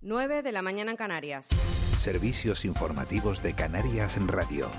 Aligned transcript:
9 0.00 0.42
de 0.42 0.52
la 0.52 0.62
mañana 0.62 0.92
en 0.92 0.96
Canarias. 0.96 1.48
Servicios 1.98 2.64
informativos 2.64 3.42
de 3.42 3.54
Canarias 3.54 4.16
en 4.16 4.28
Radio. 4.28 4.70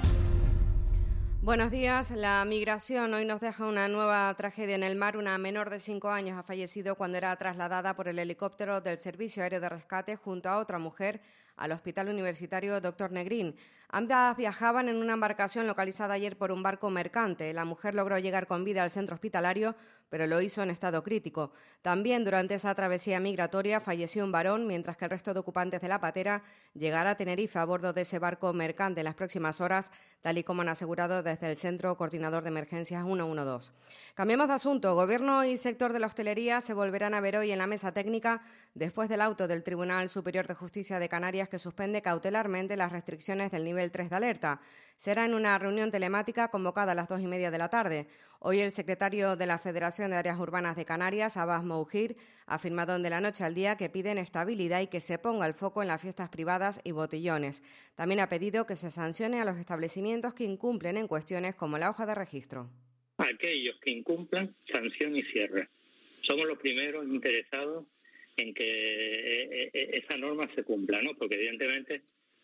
Buenos 1.41 1.71
días. 1.71 2.11
La 2.11 2.45
migración 2.45 3.13
hoy 3.13 3.25
nos 3.25 3.41
deja 3.41 3.65
una 3.65 3.89
nueva 3.89 4.33
tragedia 4.35 4.75
en 4.75 4.83
el 4.83 4.95
mar. 4.95 5.17
Una 5.17 5.37
menor 5.37 5.69
de 5.69 5.79
cinco 5.79 6.09
años 6.09 6.37
ha 6.37 6.43
fallecido 6.43 6.95
cuando 6.95 7.17
era 7.17 7.35
trasladada 7.35 7.97
por 7.97 8.07
el 8.07 8.17
helicóptero 8.17 8.79
del 8.79 8.97
Servicio 8.97 9.43
Aéreo 9.43 9.59
de 9.59 9.67
Rescate 9.67 10.15
junto 10.15 10.47
a 10.47 10.57
otra 10.57 10.79
mujer 10.79 11.19
al 11.57 11.73
Hospital 11.73 12.07
Universitario 12.07 12.79
Dr. 12.79 13.11
Negrín. 13.11 13.57
Ambas 13.89 14.37
viajaban 14.37 14.87
en 14.87 14.95
una 14.95 15.13
embarcación 15.13 15.67
localizada 15.67 16.13
ayer 16.13 16.37
por 16.37 16.53
un 16.53 16.63
barco 16.63 16.89
mercante. 16.89 17.51
La 17.53 17.65
mujer 17.65 17.93
logró 17.93 18.17
llegar 18.19 18.47
con 18.47 18.63
vida 18.63 18.83
al 18.83 18.89
centro 18.89 19.15
hospitalario, 19.15 19.75
pero 20.09 20.27
lo 20.27 20.41
hizo 20.41 20.61
en 20.63 20.69
estado 20.69 21.03
crítico. 21.03 21.51
También 21.81 22.23
durante 22.23 22.55
esa 22.55 22.73
travesía 22.75 23.19
migratoria 23.19 23.79
falleció 23.79 24.23
un 24.23 24.31
varón, 24.31 24.67
mientras 24.67 24.97
que 24.97 25.05
el 25.05 25.11
resto 25.11 25.33
de 25.33 25.39
ocupantes 25.39 25.81
de 25.81 25.87
la 25.87 26.01
patera 26.01 26.43
llegará 26.73 27.11
a 27.11 27.15
Tenerife 27.15 27.59
a 27.59 27.65
bordo 27.65 27.93
de 27.93 28.01
ese 28.01 28.19
barco 28.19 28.51
mercante 28.53 29.01
en 29.01 29.05
las 29.05 29.15
próximas 29.15 29.61
horas, 29.61 29.91
tal 30.21 30.37
y 30.37 30.43
como 30.43 30.61
han 30.61 30.69
asegurado 30.69 31.23
desde 31.23 31.49
el 31.49 31.55
Centro 31.55 31.95
Coordinador 31.95 32.43
de 32.43 32.49
Emergencias 32.49 33.03
112. 33.05 33.71
Cambiemos 34.15 34.47
de 34.47 34.53
asunto. 34.53 34.95
Gobierno 34.95 35.45
y 35.45 35.57
sector 35.57 35.93
de 35.93 35.99
la 35.99 36.07
hostelería 36.07 36.61
se 36.61 36.73
volverán 36.73 37.13
a 37.13 37.21
ver 37.21 37.37
hoy 37.37 37.51
en 37.51 37.59
la 37.59 37.67
mesa 37.67 37.91
técnica 37.91 38.41
después 38.73 39.09
del 39.09 39.21
auto 39.21 39.47
del 39.47 39.63
Tribunal 39.63 40.09
Superior 40.09 40.47
de 40.47 40.53
Justicia 40.53 40.99
de 40.99 41.09
Canarias 41.09 41.49
que 41.49 41.59
suspende 41.59 42.01
cautelarmente 42.01 42.75
las 42.77 42.91
restricciones 42.91 43.51
del 43.51 43.63
nivel 43.63 43.91
3 43.91 44.09
de 44.09 44.15
alerta. 44.15 44.61
Será 44.99 45.23
en 45.23 45.33
una 45.33 45.57
reunión 45.57 45.91
telemática 45.91 46.49
convocada 46.49 46.91
a 46.91 46.95
las 46.95 47.07
dos 47.07 47.21
y 47.21 47.25
media 47.25 47.51
de 47.51 47.57
la 47.57 47.69
tarde. 47.69 48.07
Hoy 48.39 48.59
el 48.59 48.73
secretario 48.73 49.37
de 49.37 49.45
la 49.45 49.57
Federación 49.57 50.11
de 50.11 50.17
Áreas 50.17 50.37
Urbanas 50.37 50.75
de 50.75 50.83
Canarias, 50.83 51.37
Abbas 51.37 51.63
Moujir, 51.63 52.17
ha 52.45 52.55
afirmado 52.55 52.99
de 52.99 53.09
la 53.09 53.21
noche 53.21 53.45
al 53.45 53.55
día 53.55 53.77
que 53.77 53.87
piden 53.87 54.17
estabilidad 54.17 54.81
y 54.81 54.87
que 54.87 54.99
se 54.99 55.17
ponga 55.17 55.47
el 55.47 55.53
foco 55.53 55.81
en 55.81 55.87
las 55.87 56.01
fiestas 56.01 56.27
privadas 56.27 56.81
y 56.83 56.91
botellones. 56.91 57.63
También 57.95 58.19
ha 58.19 58.27
pedido 58.27 58.65
que 58.65 58.75
se 58.75 58.89
sancione 58.89 59.39
a 59.39 59.45
los 59.45 59.57
establecimientos 59.57 60.33
que 60.33 60.43
incumplen 60.43 60.97
en 60.97 61.07
cuestiones 61.07 61.55
como 61.55 61.77
la 61.77 61.91
hoja 61.91 62.05
de 62.05 62.15
registro. 62.15 62.69
Aquellos 63.19 63.79
que 63.79 63.91
incumplan, 63.91 64.53
sanción 64.69 65.15
y 65.15 65.23
cierre. 65.23 65.69
Somos 66.23 66.45
los 66.45 66.59
primeros 66.59 67.07
interesados 67.07 67.85
en 68.35 68.53
que 68.53 68.65
eh, 68.65 69.71
eh, 69.73 69.89
esa 69.93 70.17
norma 70.17 70.49
se 70.55 70.63
cumpla, 70.63 71.01
¿no? 71.01 71.15
Porque 71.15 71.35
evidentemente 71.35 72.01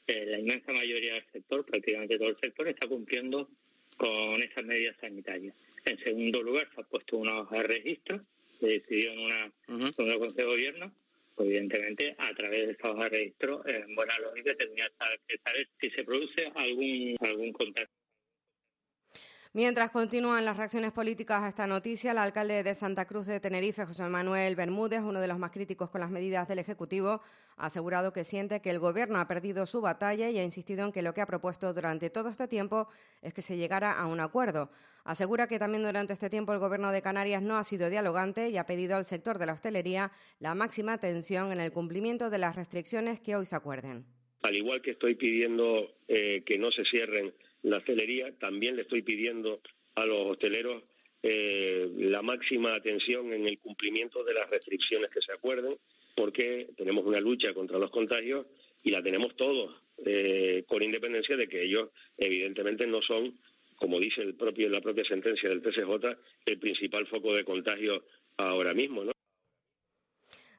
eh, 0.08 0.26
la 0.26 0.40
inmensa 0.40 0.72
mayoría 0.72 1.16
del 1.16 1.26
sector, 1.32 1.66
prácticamente 1.66 2.18
todo 2.18 2.30
el 2.30 2.38
sector, 2.38 2.68
está 2.68 2.88
cumpliendo 2.88 3.50
con 3.98 4.42
esas 4.42 4.64
medidas 4.66 4.96
sanitarias. 5.00 5.56
En 5.86 5.98
segundo 6.00 6.42
lugar, 6.42 6.68
se 6.74 6.82
ha 6.82 6.84
puesto 6.84 7.18
una 7.18 7.40
hoja 7.40 7.58
de 7.58 7.64
registro, 7.64 8.22
se 8.60 8.68
decidió 8.68 9.14
en 9.14 9.20
una, 9.20 9.52
Consejo 9.96 10.28
de 10.32 10.44
Gobierno, 10.44 10.92
pues 11.36 11.50
evidentemente 11.50 12.16
a 12.18 12.34
través 12.34 12.68
de 12.68 12.74
esa 12.74 12.92
hoja 12.92 13.04
de 13.06 13.10
registro, 13.10 13.68
en 13.68 13.96
buena 13.96 14.18
lógica, 14.20 14.56
tendría 14.56 14.90
que 15.28 15.38
saber 15.38 15.68
si 15.80 15.90
se 15.90 16.04
produce 16.04 16.52
algún, 16.56 17.16
algún 17.20 17.52
contacto 17.52 18.05
Mientras 19.56 19.90
continúan 19.90 20.44
las 20.44 20.58
reacciones 20.58 20.92
políticas 20.92 21.42
a 21.42 21.48
esta 21.48 21.66
noticia, 21.66 22.12
el 22.12 22.18
alcalde 22.18 22.62
de 22.62 22.74
Santa 22.74 23.06
Cruz 23.06 23.26
de 23.26 23.40
Tenerife, 23.40 23.86
José 23.86 24.04
Manuel 24.10 24.54
Bermúdez, 24.54 25.00
uno 25.00 25.22
de 25.22 25.30
los 25.30 25.40
más 25.40 25.52
críticos 25.52 25.90
con 25.90 26.02
las 26.02 26.12
medidas 26.12 26.50
del 26.50 26.60
Ejecutivo, 26.60 27.22
ha 27.56 27.68
asegurado 27.68 28.12
que 28.12 28.26
siente 28.26 28.62
que 28.62 28.70
el 28.70 28.80
Gobierno 28.80 29.18
ha 29.18 29.30
perdido 29.30 29.66
su 29.66 29.80
batalla 29.80 30.30
y 30.30 30.40
ha 30.40 30.44
insistido 30.44 30.84
en 30.84 30.92
que 30.92 31.02
lo 31.02 31.14
que 31.14 31.22
ha 31.22 31.26
propuesto 31.26 31.72
durante 31.72 32.10
todo 32.10 32.28
este 32.28 32.50
tiempo 32.50 32.90
es 33.22 33.34
que 33.34 33.42
se 33.42 33.56
llegara 33.56 33.94
a 33.94 34.08
un 34.08 34.20
acuerdo. 34.20 34.72
Asegura 35.06 35.48
que 35.48 35.58
también 35.58 35.86
durante 35.86 36.12
este 36.12 36.30
tiempo 36.30 36.52
el 36.52 36.60
Gobierno 36.60 36.92
de 36.92 37.02
Canarias 37.02 37.42
no 37.42 37.56
ha 37.56 37.64
sido 37.64 37.90
dialogante 37.90 38.50
y 38.50 38.58
ha 38.58 38.66
pedido 38.66 38.98
al 38.98 39.06
sector 39.06 39.38
de 39.40 39.46
la 39.46 39.54
hostelería 39.54 40.12
la 40.42 40.54
máxima 40.54 40.92
atención 40.92 41.54
en 41.54 41.62
el 41.62 41.72
cumplimiento 41.72 42.30
de 42.30 42.40
las 42.40 42.58
restricciones 42.58 43.22
que 43.22 43.38
hoy 43.38 43.46
se 43.46 43.56
acuerden. 43.56 44.04
Al 44.42 44.58
igual 44.58 44.82
que 44.82 44.92
estoy 44.92 45.16
pidiendo 45.16 45.96
eh, 46.10 46.44
que 46.46 46.58
no 46.58 46.72
se 46.72 46.84
cierren 46.84 47.34
la 47.66 47.78
hostelería, 47.78 48.32
también 48.38 48.76
le 48.76 48.84
estoy 48.84 49.02
pidiendo 49.02 49.60
a 49.96 50.06
los 50.06 50.32
hosteleros 50.32 50.84
eh, 51.24 51.90
la 51.98 52.22
máxima 52.22 52.76
atención 52.76 53.34
en 53.34 53.48
el 53.48 53.58
cumplimiento 53.58 54.24
de 54.24 54.36
las 54.36 54.50
restricciones 54.50 55.10
que 55.10 55.22
se 55.22 55.32
acuerden, 55.32 55.74
porque 56.16 56.68
tenemos 56.78 57.06
una 57.06 57.20
lucha 57.20 57.54
contra 57.54 57.80
los 57.80 57.90
contagios 57.90 58.46
y 58.84 58.92
la 58.92 59.02
tenemos 59.02 59.36
todos, 59.36 59.82
eh, 60.06 60.64
con 60.68 60.84
independencia 60.84 61.36
de 61.36 61.48
que 61.48 61.64
ellos 61.64 61.90
evidentemente 62.18 62.86
no 62.86 63.02
son, 63.02 63.34
como 63.76 64.00
dice 64.00 64.22
el 64.22 64.36
propio, 64.36 64.70
la 64.70 64.82
propia 64.82 65.04
sentencia 65.04 65.50
del 65.50 65.64
TCJ, 65.64 66.18
el 66.46 66.60
principal 66.60 67.08
foco 67.08 67.34
de 67.34 67.44
contagio 67.44 68.06
ahora 68.38 68.74
mismo, 68.76 69.04
¿no? 69.04 69.12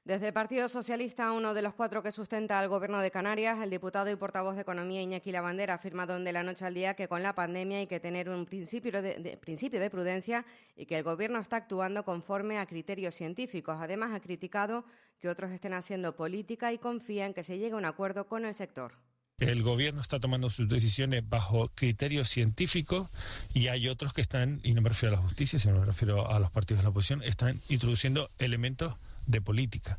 Desde 0.06 0.28
el 0.28 0.32
Partido 0.32 0.68
Socialista, 0.68 1.32
uno 1.32 1.52
de 1.52 1.62
los 1.62 1.74
cuatro 1.74 2.00
que 2.00 2.12
sustenta 2.12 2.60
al 2.60 2.68
Gobierno 2.68 3.00
de 3.00 3.10
Canarias, 3.10 3.58
el 3.60 3.70
diputado 3.70 4.08
y 4.08 4.14
portavoz 4.14 4.54
de 4.54 4.62
Economía 4.62 5.02
Iñaki 5.02 5.32
Lavandera 5.32 5.72
ha 5.72 5.76
afirmado 5.78 6.16
de 6.16 6.32
la 6.32 6.44
noche 6.44 6.64
al 6.64 6.74
día 6.74 6.94
que 6.94 7.08
con 7.08 7.24
la 7.24 7.34
pandemia 7.34 7.78
hay 7.78 7.88
que 7.88 7.98
tener 7.98 8.28
un 8.28 8.46
principio 8.46 9.02
de, 9.02 9.36
principio 9.42 9.80
de 9.80 9.90
prudencia 9.90 10.46
y 10.76 10.86
que 10.86 10.96
el 10.96 11.02
Gobierno 11.02 11.40
está 11.40 11.56
actuando 11.56 12.04
conforme 12.04 12.56
a 12.60 12.66
criterios 12.66 13.16
científicos. 13.16 13.78
Además, 13.80 14.14
ha 14.14 14.20
criticado 14.20 14.84
que 15.18 15.28
otros 15.28 15.50
estén 15.50 15.74
haciendo 15.74 16.14
política 16.14 16.72
y 16.72 16.78
confía 16.78 17.26
en 17.26 17.34
que 17.34 17.42
se 17.42 17.58
llegue 17.58 17.72
a 17.72 17.78
un 17.78 17.84
acuerdo 17.84 18.28
con 18.28 18.44
el 18.44 18.54
sector. 18.54 18.92
El 19.40 19.64
gobierno 19.64 20.02
está 20.02 20.20
tomando 20.20 20.50
sus 20.50 20.68
decisiones 20.68 21.28
bajo 21.28 21.68
criterios 21.74 22.28
científicos 22.28 23.10
y 23.52 23.66
hay 23.66 23.88
otros 23.88 24.12
que 24.12 24.20
están, 24.20 24.60
y 24.62 24.72
no 24.72 24.82
me 24.82 24.90
refiero 24.90 25.16
a 25.16 25.18
la 25.18 25.22
justicia, 25.24 25.58
sino 25.58 25.80
me 25.80 25.84
refiero 25.84 26.30
a 26.30 26.38
los 26.38 26.52
partidos 26.52 26.78
de 26.78 26.84
la 26.84 26.90
oposición, 26.90 27.24
están 27.24 27.60
introduciendo 27.68 28.30
elementos 28.38 28.94
de 29.26 29.40
política. 29.40 29.98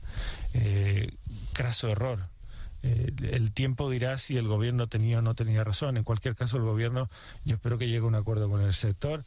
Eh, 0.54 1.12
craso 1.54 1.90
error. 1.90 2.30
Eh, 2.84 3.12
el 3.32 3.54
tiempo 3.54 3.90
dirá 3.90 4.18
si 4.18 4.38
el 4.38 4.48
gobierno 4.48 4.88
tenía 4.88 5.20
o 5.20 5.22
no 5.22 5.36
tenía 5.36 5.64
razón. 5.64 5.98
En 5.98 6.04
cualquier 6.04 6.36
caso, 6.36 6.58
el 6.58 6.64
gobierno, 6.64 7.10
yo 7.44 7.56
espero 7.56 7.78
que 7.78 7.88
llegue 7.88 8.06
a 8.06 8.08
un 8.08 8.16
acuerdo 8.16 8.50
con 8.50 8.62
el 8.62 8.74
sector. 8.74 9.24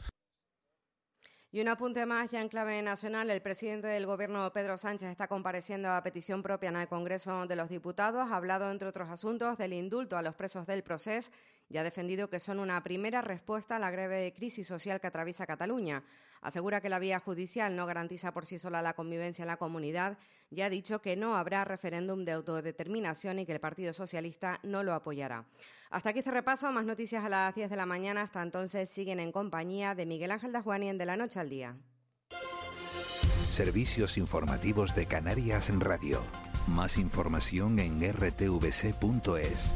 Y 1.53 1.61
un 1.61 1.67
apunte 1.67 2.07
más 2.07 2.31
ya 2.31 2.41
en 2.41 2.49
clave 2.49 2.81
nacional. 2.81 3.29
El 3.29 3.43
presidente 3.43 3.89
del 3.89 4.07
Gobierno, 4.07 4.53
Pedro 4.53 4.79
Sánchez, 4.79 5.09
está 5.09 5.27
compareciendo 5.27 5.91
a 5.91 6.01
petición 6.01 6.45
propia 6.45 6.69
en 6.69 6.77
el 6.77 6.87
Congreso 6.87 7.45
de 7.49 7.57
los 7.57 7.69
Diputados. 7.69 8.31
Ha 8.31 8.37
hablado, 8.37 8.71
entre 8.71 8.87
otros 8.87 9.09
asuntos, 9.09 9.59
del 9.59 9.73
indulto 9.73 10.17
a 10.17 10.23
los 10.23 10.37
presos 10.37 10.65
del 10.65 10.85
proceso 10.85 11.33
y 11.69 11.79
ha 11.79 11.83
defendido 11.83 12.31
que 12.31 12.39
son 12.39 12.61
una 12.61 12.81
primera 12.85 13.21
respuesta 13.21 13.77
a 13.77 13.79
la 13.81 13.91
grave 13.91 14.33
crisis 14.33 14.67
social 14.67 15.01
que 15.01 15.09
atraviesa 15.09 15.45
Cataluña. 15.45 16.05
Asegura 16.43 16.81
que 16.81 16.89
la 16.89 16.99
vía 16.99 17.21
judicial 17.21 17.77
no 17.77 17.87
garantiza 17.87 18.33
por 18.33 18.47
sí 18.47 18.59
sola 18.59 18.83
la 18.83 18.95
convivencia 18.95 19.43
en 19.43 19.49
la 19.49 19.59
comunidad 19.59 20.19
y 20.51 20.63
ha 20.63 20.71
dicho 20.71 21.01
que 21.01 21.17
no 21.17 21.37
habrá 21.37 21.65
referéndum 21.65 22.25
de 22.25 22.33
autodeterminación 22.33 23.39
y 23.39 23.47
que 23.47 23.53
el 23.53 23.61
Partido 23.61 23.93
Socialista 23.93 24.59
no 24.63 24.83
lo 24.83 24.95
apoyará. 24.95 25.45
Hasta 25.91 26.11
aquí 26.11 26.21
este 26.21 26.31
repaso. 26.31 26.73
Más 26.73 26.85
noticias 26.85 27.25
a 27.25 27.29
las 27.29 27.55
10 27.55 27.71
de 27.71 27.77
la 27.77 27.87
mañana. 27.87 28.23
Hasta 28.23 28.43
entonces 28.43 28.89
siguen 28.89 29.21
en 29.21 29.33
compañía 29.33 29.95
de 29.95 30.07
Miguel 30.07 30.31
Ángel 30.31 30.53
Dajuani 30.53 30.89
en 30.89 30.99
De 30.99 31.07
la 31.07 31.17
Noche 31.17 31.41
al 31.41 31.51
Día. 31.51 31.77
Servicios 33.49 34.17
informativos 34.17 34.95
de 34.95 35.07
Canarias 35.07 35.71
en 35.71 35.81
Radio. 35.81 36.23
Más 36.69 36.99
información 36.99 37.79
en 37.81 38.01
rtvc.es. 38.01 39.75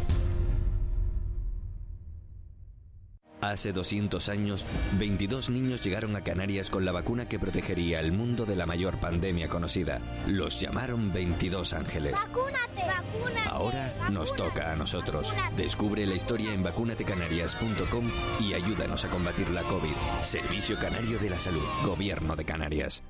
Hace 3.44 3.74
200 3.74 4.30
años, 4.30 4.64
22 4.98 5.50
niños 5.50 5.82
llegaron 5.82 6.16
a 6.16 6.22
Canarias 6.22 6.70
con 6.70 6.86
la 6.86 6.92
vacuna 6.92 7.28
que 7.28 7.38
protegería 7.38 7.98
al 7.98 8.10
mundo 8.10 8.46
de 8.46 8.56
la 8.56 8.64
mayor 8.64 8.98
pandemia 9.00 9.48
conocida. 9.48 10.00
Los 10.26 10.58
llamaron 10.58 11.12
22 11.12 11.74
ángeles. 11.74 12.12
¡Vacúnate! 12.12 12.86
¡Vacúnate! 12.86 13.48
Ahora 13.50 14.08
nos 14.10 14.34
toca 14.34 14.72
a 14.72 14.76
nosotros. 14.76 15.34
Descubre 15.58 16.06
la 16.06 16.14
historia 16.14 16.54
en 16.54 16.62
vacunatecanarias.com 16.62 18.10
y 18.40 18.54
ayúdanos 18.54 19.04
a 19.04 19.10
combatir 19.10 19.50
la 19.50 19.62
COVID. 19.64 19.94
Servicio 20.22 20.78
Canario 20.78 21.18
de 21.18 21.28
la 21.28 21.38
Salud. 21.38 21.66
Gobierno 21.84 22.36
de 22.36 22.44
Canarias. 22.46 23.04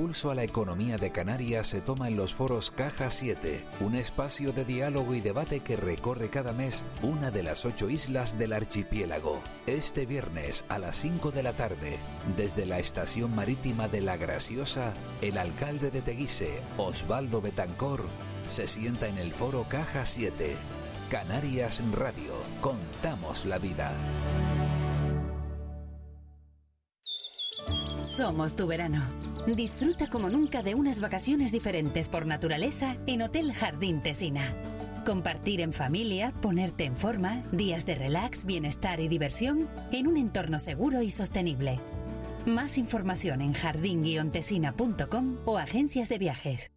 El 0.00 0.06
pulso 0.06 0.30
a 0.30 0.34
la 0.34 0.44
economía 0.44 0.96
de 0.96 1.12
Canarias 1.12 1.66
se 1.66 1.82
toma 1.82 2.08
en 2.08 2.16
los 2.16 2.32
foros 2.32 2.70
Caja 2.70 3.10
7, 3.10 3.66
un 3.80 3.94
espacio 3.94 4.50
de 4.50 4.64
diálogo 4.64 5.14
y 5.14 5.20
debate 5.20 5.60
que 5.60 5.76
recorre 5.76 6.30
cada 6.30 6.54
mes 6.54 6.86
una 7.02 7.30
de 7.30 7.42
las 7.42 7.66
ocho 7.66 7.90
islas 7.90 8.38
del 8.38 8.54
archipiélago. 8.54 9.42
Este 9.66 10.06
viernes 10.06 10.64
a 10.70 10.78
las 10.78 10.96
5 10.96 11.32
de 11.32 11.42
la 11.42 11.52
tarde, 11.52 11.98
desde 12.34 12.64
la 12.64 12.78
estación 12.78 13.34
marítima 13.34 13.88
de 13.88 14.00
La 14.00 14.16
Graciosa, 14.16 14.94
el 15.20 15.36
alcalde 15.36 15.90
de 15.90 16.00
Teguise, 16.00 16.62
Osvaldo 16.78 17.42
Betancor, 17.42 18.06
se 18.46 18.66
sienta 18.66 19.06
en 19.06 19.18
el 19.18 19.32
foro 19.32 19.66
Caja 19.68 20.06
7. 20.06 20.56
Canarias 21.10 21.82
Radio, 21.92 22.32
contamos 22.62 23.44
la 23.44 23.58
vida. 23.58 23.92
Somos 28.02 28.56
tu 28.56 28.66
verano. 28.66 29.02
Disfruta 29.46 30.08
como 30.08 30.30
nunca 30.30 30.62
de 30.62 30.74
unas 30.74 31.00
vacaciones 31.00 31.52
diferentes 31.52 32.08
por 32.08 32.26
naturaleza 32.26 32.96
en 33.06 33.22
Hotel 33.22 33.52
Jardín 33.52 34.00
Tesina. 34.00 34.54
Compartir 35.04 35.60
en 35.60 35.72
familia, 35.72 36.32
ponerte 36.40 36.84
en 36.84 36.96
forma, 36.96 37.42
días 37.52 37.84
de 37.86 37.94
relax, 37.94 38.44
bienestar 38.44 39.00
y 39.00 39.08
diversión 39.08 39.68
en 39.92 40.06
un 40.06 40.16
entorno 40.16 40.58
seguro 40.58 41.02
y 41.02 41.10
sostenible. 41.10 41.80
Más 42.46 42.78
información 42.78 43.42
en 43.42 43.52
jardín-tesina.com 43.52 45.38
o 45.44 45.58
agencias 45.58 46.08
de 46.08 46.18
viajes. 46.18 46.70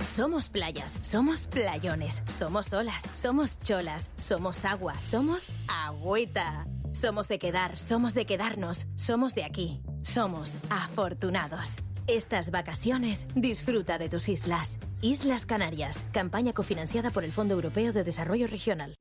Somos 0.00 0.48
playas, 0.48 0.98
somos 1.02 1.46
playones, 1.46 2.22
somos 2.26 2.72
olas, 2.72 3.02
somos 3.14 3.60
cholas, 3.60 4.10
somos 4.16 4.64
agua, 4.64 5.00
somos 5.00 5.50
agüita. 5.68 6.66
Somos 7.00 7.28
de 7.28 7.38
quedar, 7.38 7.78
somos 7.78 8.12
de 8.12 8.26
quedarnos, 8.26 8.88
somos 8.96 9.32
de 9.32 9.44
aquí, 9.44 9.80
somos 10.02 10.56
afortunados. 10.68 11.76
Estas 12.08 12.50
vacaciones 12.50 13.28
disfruta 13.36 13.98
de 13.98 14.08
tus 14.08 14.28
islas. 14.28 14.78
Islas 15.00 15.46
Canarias, 15.46 16.04
campaña 16.10 16.52
cofinanciada 16.52 17.12
por 17.12 17.22
el 17.22 17.30
Fondo 17.30 17.54
Europeo 17.54 17.92
de 17.92 18.02
Desarrollo 18.02 18.48
Regional. 18.48 18.96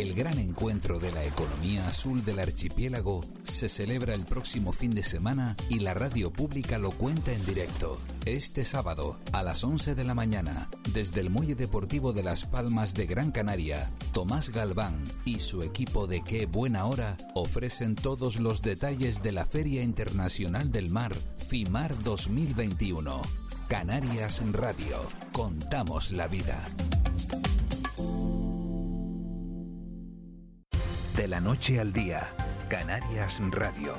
El 0.00 0.14
gran 0.14 0.38
encuentro 0.38 0.98
de 0.98 1.12
la 1.12 1.26
economía 1.26 1.86
azul 1.86 2.24
del 2.24 2.38
archipiélago 2.38 3.22
se 3.42 3.68
celebra 3.68 4.14
el 4.14 4.24
próximo 4.24 4.72
fin 4.72 4.94
de 4.94 5.02
semana 5.02 5.58
y 5.68 5.80
la 5.80 5.92
radio 5.92 6.32
pública 6.32 6.78
lo 6.78 6.90
cuenta 6.92 7.34
en 7.34 7.44
directo. 7.44 8.00
Este 8.24 8.64
sábado, 8.64 9.20
a 9.32 9.42
las 9.42 9.62
11 9.62 9.94
de 9.94 10.04
la 10.04 10.14
mañana, 10.14 10.70
desde 10.94 11.20
el 11.20 11.28
Muelle 11.28 11.54
Deportivo 11.54 12.14
de 12.14 12.22
Las 12.22 12.46
Palmas 12.46 12.94
de 12.94 13.04
Gran 13.04 13.30
Canaria, 13.30 13.92
Tomás 14.14 14.48
Galván 14.48 14.96
y 15.26 15.40
su 15.40 15.62
equipo 15.62 16.06
de 16.06 16.24
Qué 16.24 16.46
Buena 16.46 16.86
Hora 16.86 17.18
ofrecen 17.34 17.94
todos 17.94 18.40
los 18.40 18.62
detalles 18.62 19.20
de 19.20 19.32
la 19.32 19.44
Feria 19.44 19.82
Internacional 19.82 20.72
del 20.72 20.88
Mar, 20.88 21.14
FIMAR 21.50 22.02
2021. 22.02 23.20
Canarias 23.68 24.42
Radio. 24.50 25.02
Contamos 25.30 26.10
la 26.10 26.26
vida. 26.26 26.64
De 31.20 31.28
la 31.28 31.38
noche 31.38 31.78
al 31.78 31.92
día, 31.92 32.28
Canarias 32.70 33.40
Radio. 33.50 33.92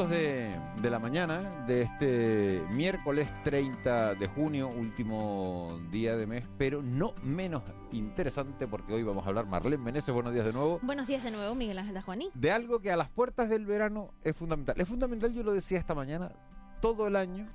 Minutos 0.00 0.10
de, 0.10 0.56
de 0.80 0.90
la 0.90 0.98
mañana 0.98 1.64
de 1.66 1.82
este 1.82 2.64
miércoles 2.70 3.28
30 3.44 4.14
de 4.14 4.26
junio, 4.28 4.68
último 4.68 5.78
día 5.90 6.16
de 6.16 6.26
mes, 6.26 6.44
pero 6.56 6.82
no 6.82 7.14
menos 7.22 7.62
interesante 7.92 8.66
porque 8.66 8.94
hoy 8.94 9.02
vamos 9.02 9.24
a 9.24 9.28
hablar, 9.28 9.46
Marlene 9.46 9.78
Meneses, 9.82 10.14
buenos 10.14 10.32
días 10.32 10.46
de 10.46 10.52
nuevo, 10.52 10.78
Buenos 10.82 11.06
días 11.06 11.22
de 11.22 11.30
nuevo, 11.30 11.54
Miguel 11.54 11.78
Ángel 11.78 12.00
Juaní. 12.00 12.30
de 12.34 12.50
algo 12.50 12.80
que 12.80 12.90
a 12.90 12.96
las 12.96 13.10
puertas 13.10 13.50
del 13.50 13.66
verano 13.66 14.10
es 14.22 14.36
fundamental. 14.36 14.76
Es 14.78 14.88
fundamental, 14.88 15.32
yo 15.34 15.42
lo 15.42 15.52
decía 15.52 15.78
esta 15.78 15.94
mañana, 15.94 16.32
todo 16.80 17.06
el 17.06 17.16
año, 17.16 17.46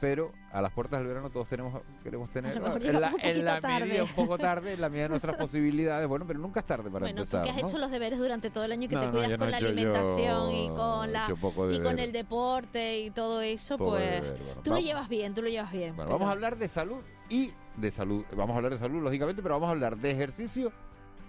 Pero 0.00 0.32
a 0.52 0.60
las 0.60 0.72
puertas 0.72 1.00
del 1.00 1.08
verano 1.08 1.30
todos 1.30 1.48
tenemos 1.48 1.80
queremos 2.02 2.30
tener 2.30 2.60
mejor 2.60 2.84
en 2.84 3.00
la, 3.00 3.12
en 3.22 3.44
medida 3.44 4.02
un 4.04 4.08
poco 4.10 4.38
tarde, 4.38 4.74
en 4.74 4.80
la 4.80 4.88
medida 4.88 5.04
de 5.04 5.08
nuestras 5.10 5.36
posibilidades, 5.38 6.06
bueno, 6.08 6.26
pero 6.26 6.38
nunca 6.38 6.60
es 6.60 6.66
tarde 6.66 6.90
para 6.90 7.06
bueno, 7.06 7.20
empezar. 7.22 7.42
tú 7.42 7.44
que 7.46 7.50
has 7.50 7.62
¿no? 7.62 7.68
hecho 7.68 7.78
los 7.78 7.90
deberes 7.90 8.18
durante 8.18 8.50
todo 8.50 8.64
el 8.64 8.72
año 8.72 8.84
y 8.84 8.88
que 8.88 8.94
No, 8.96 9.00
te 9.02 9.10
cuidas 9.10 9.28
no 9.30 9.38
con 9.38 9.50
la 9.50 9.56
alimentación 9.56 10.50
y 10.50 10.68
con 10.68 11.12
la 11.12 11.28
y 11.72 11.80
con 11.80 11.98
el 11.98 12.12
deporte 12.12 13.00
y 13.00 13.10
todo 13.10 13.40
eso, 13.40 13.78
Poco 13.78 13.92
pues 13.92 14.22
deber, 14.22 14.38
bueno, 14.42 14.60
tú 14.62 14.70
lo 14.70 14.78
llevas 14.78 15.08
bien, 15.08 15.34
tú 15.34 15.42
lo 15.42 15.48
llevas 15.48 15.72
bien. 15.72 15.96
Bueno, 15.96 16.08
pero- 16.08 16.18
vamos 16.18 16.28
a 16.28 16.32
hablar 16.32 16.56
de 16.58 16.68
salud 16.68 17.02
y 17.28 17.52
de 17.76 17.90
salud. 17.90 18.24
Vamos 18.36 18.54
a 18.54 18.56
hablar 18.56 18.72
de 18.72 18.78
salud, 18.78 19.02
lógicamente, 19.02 19.42
pero 19.42 19.54
vamos 19.54 19.68
a 19.68 19.72
hablar 19.72 19.96
de 19.96 20.10
ejercicio 20.10 20.72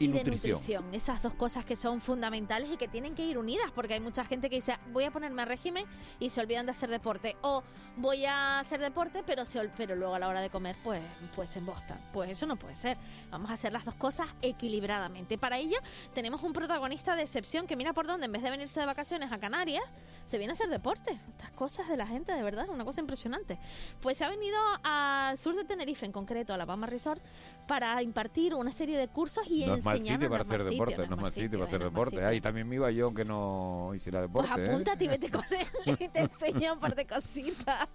y, 0.01 0.05
y 0.05 0.11
de 0.11 0.23
nutrición. 0.23 0.93
esas 0.93 1.21
dos 1.21 1.33
cosas 1.35 1.65
que 1.65 1.75
son 1.75 2.01
fundamentales 2.01 2.69
y 2.71 2.77
que 2.77 2.87
tienen 2.87 3.15
que 3.15 3.25
ir 3.25 3.37
unidas, 3.37 3.71
porque 3.73 3.93
hay 3.95 3.99
mucha 3.99 4.25
gente 4.25 4.49
que 4.49 4.57
dice, 4.57 4.77
voy 4.91 5.03
a 5.05 5.11
ponerme 5.11 5.41
a 5.41 5.45
régimen 5.45 5.85
y 6.19 6.29
se 6.29 6.41
olvidan 6.41 6.65
de 6.65 6.71
hacer 6.71 6.89
deporte, 6.89 7.35
o 7.41 7.63
voy 7.97 8.25
a 8.25 8.59
hacer 8.59 8.79
deporte, 8.81 9.23
pero 9.25 9.45
se 9.45 9.59
ol- 9.59 9.71
pero 9.77 9.95
luego 9.95 10.15
a 10.15 10.19
la 10.19 10.27
hora 10.27 10.41
de 10.41 10.49
comer, 10.49 10.75
pues, 10.83 11.01
pues 11.35 11.49
se 11.49 11.59
embostan. 11.59 11.99
Pues 12.13 12.29
eso 12.31 12.45
no 12.45 12.55
puede 12.57 12.75
ser. 12.75 12.97
Vamos 13.29 13.49
a 13.49 13.53
hacer 13.53 13.71
las 13.73 13.85
dos 13.85 13.95
cosas 13.95 14.27
equilibradamente. 14.41 15.37
Para 15.37 15.57
ello, 15.57 15.77
tenemos 16.13 16.43
un 16.43 16.53
protagonista 16.53 17.15
de 17.15 17.23
excepción 17.23 17.67
que 17.67 17.75
mira 17.75 17.93
por 17.93 18.07
dónde, 18.07 18.25
en 18.25 18.31
vez 18.31 18.41
de 18.43 18.51
venirse 18.51 18.79
de 18.79 18.85
vacaciones 18.85 19.31
a 19.31 19.39
Canarias, 19.39 19.83
se 20.25 20.37
viene 20.37 20.51
a 20.51 20.55
hacer 20.55 20.69
deporte. 20.69 21.19
Estas 21.31 21.51
cosas 21.51 21.87
de 21.89 21.97
la 21.97 22.07
gente, 22.07 22.33
de 22.33 22.43
verdad, 22.43 22.69
una 22.69 22.85
cosa 22.85 23.01
impresionante. 23.01 23.59
Pues 24.01 24.17
se 24.17 24.23
ha 24.23 24.29
venido 24.29 24.57
al 24.83 25.37
sur 25.37 25.55
de 25.55 25.63
Tenerife, 25.63 26.05
en 26.05 26.11
concreto 26.11 26.53
a 26.53 26.57
la 26.57 26.65
Palma 26.65 26.87
Resort, 26.87 27.21
para 27.71 28.03
impartir 28.03 28.53
una 28.53 28.73
serie 28.73 28.97
de 28.97 29.07
cursos 29.07 29.45
y 29.49 29.65
No 29.65 29.75
enseñar 29.75 30.19
sitio 30.19 30.29
para 30.29 30.43
no 30.43 30.43
es 30.43 30.49
mal 30.49 30.57
hacer 30.57 30.71
deporte, 30.71 31.07
no 31.07 31.15
es 31.15 31.21
mal 31.21 31.31
sitio 31.31 31.51
para 31.51 31.63
hacer 31.63 31.81
deporte. 31.81 32.25
Ahí 32.25 32.41
también 32.41 32.67
me 32.67 32.75
iba 32.75 32.91
yo 32.91 33.05
aunque 33.05 33.23
no 33.23 33.93
hiciera 33.95 34.19
deporte. 34.19 34.49
Pues 34.53 34.67
¿eh? 34.67 34.71
apúntate 34.71 35.05
y 35.05 35.07
vete 35.07 35.31
con 35.31 35.45
él 35.51 35.97
y 35.97 36.09
te 36.09 36.19
enseña 36.19 36.73
un 36.73 36.81
par 36.81 36.95
de 36.95 37.07
cositas. 37.07 37.87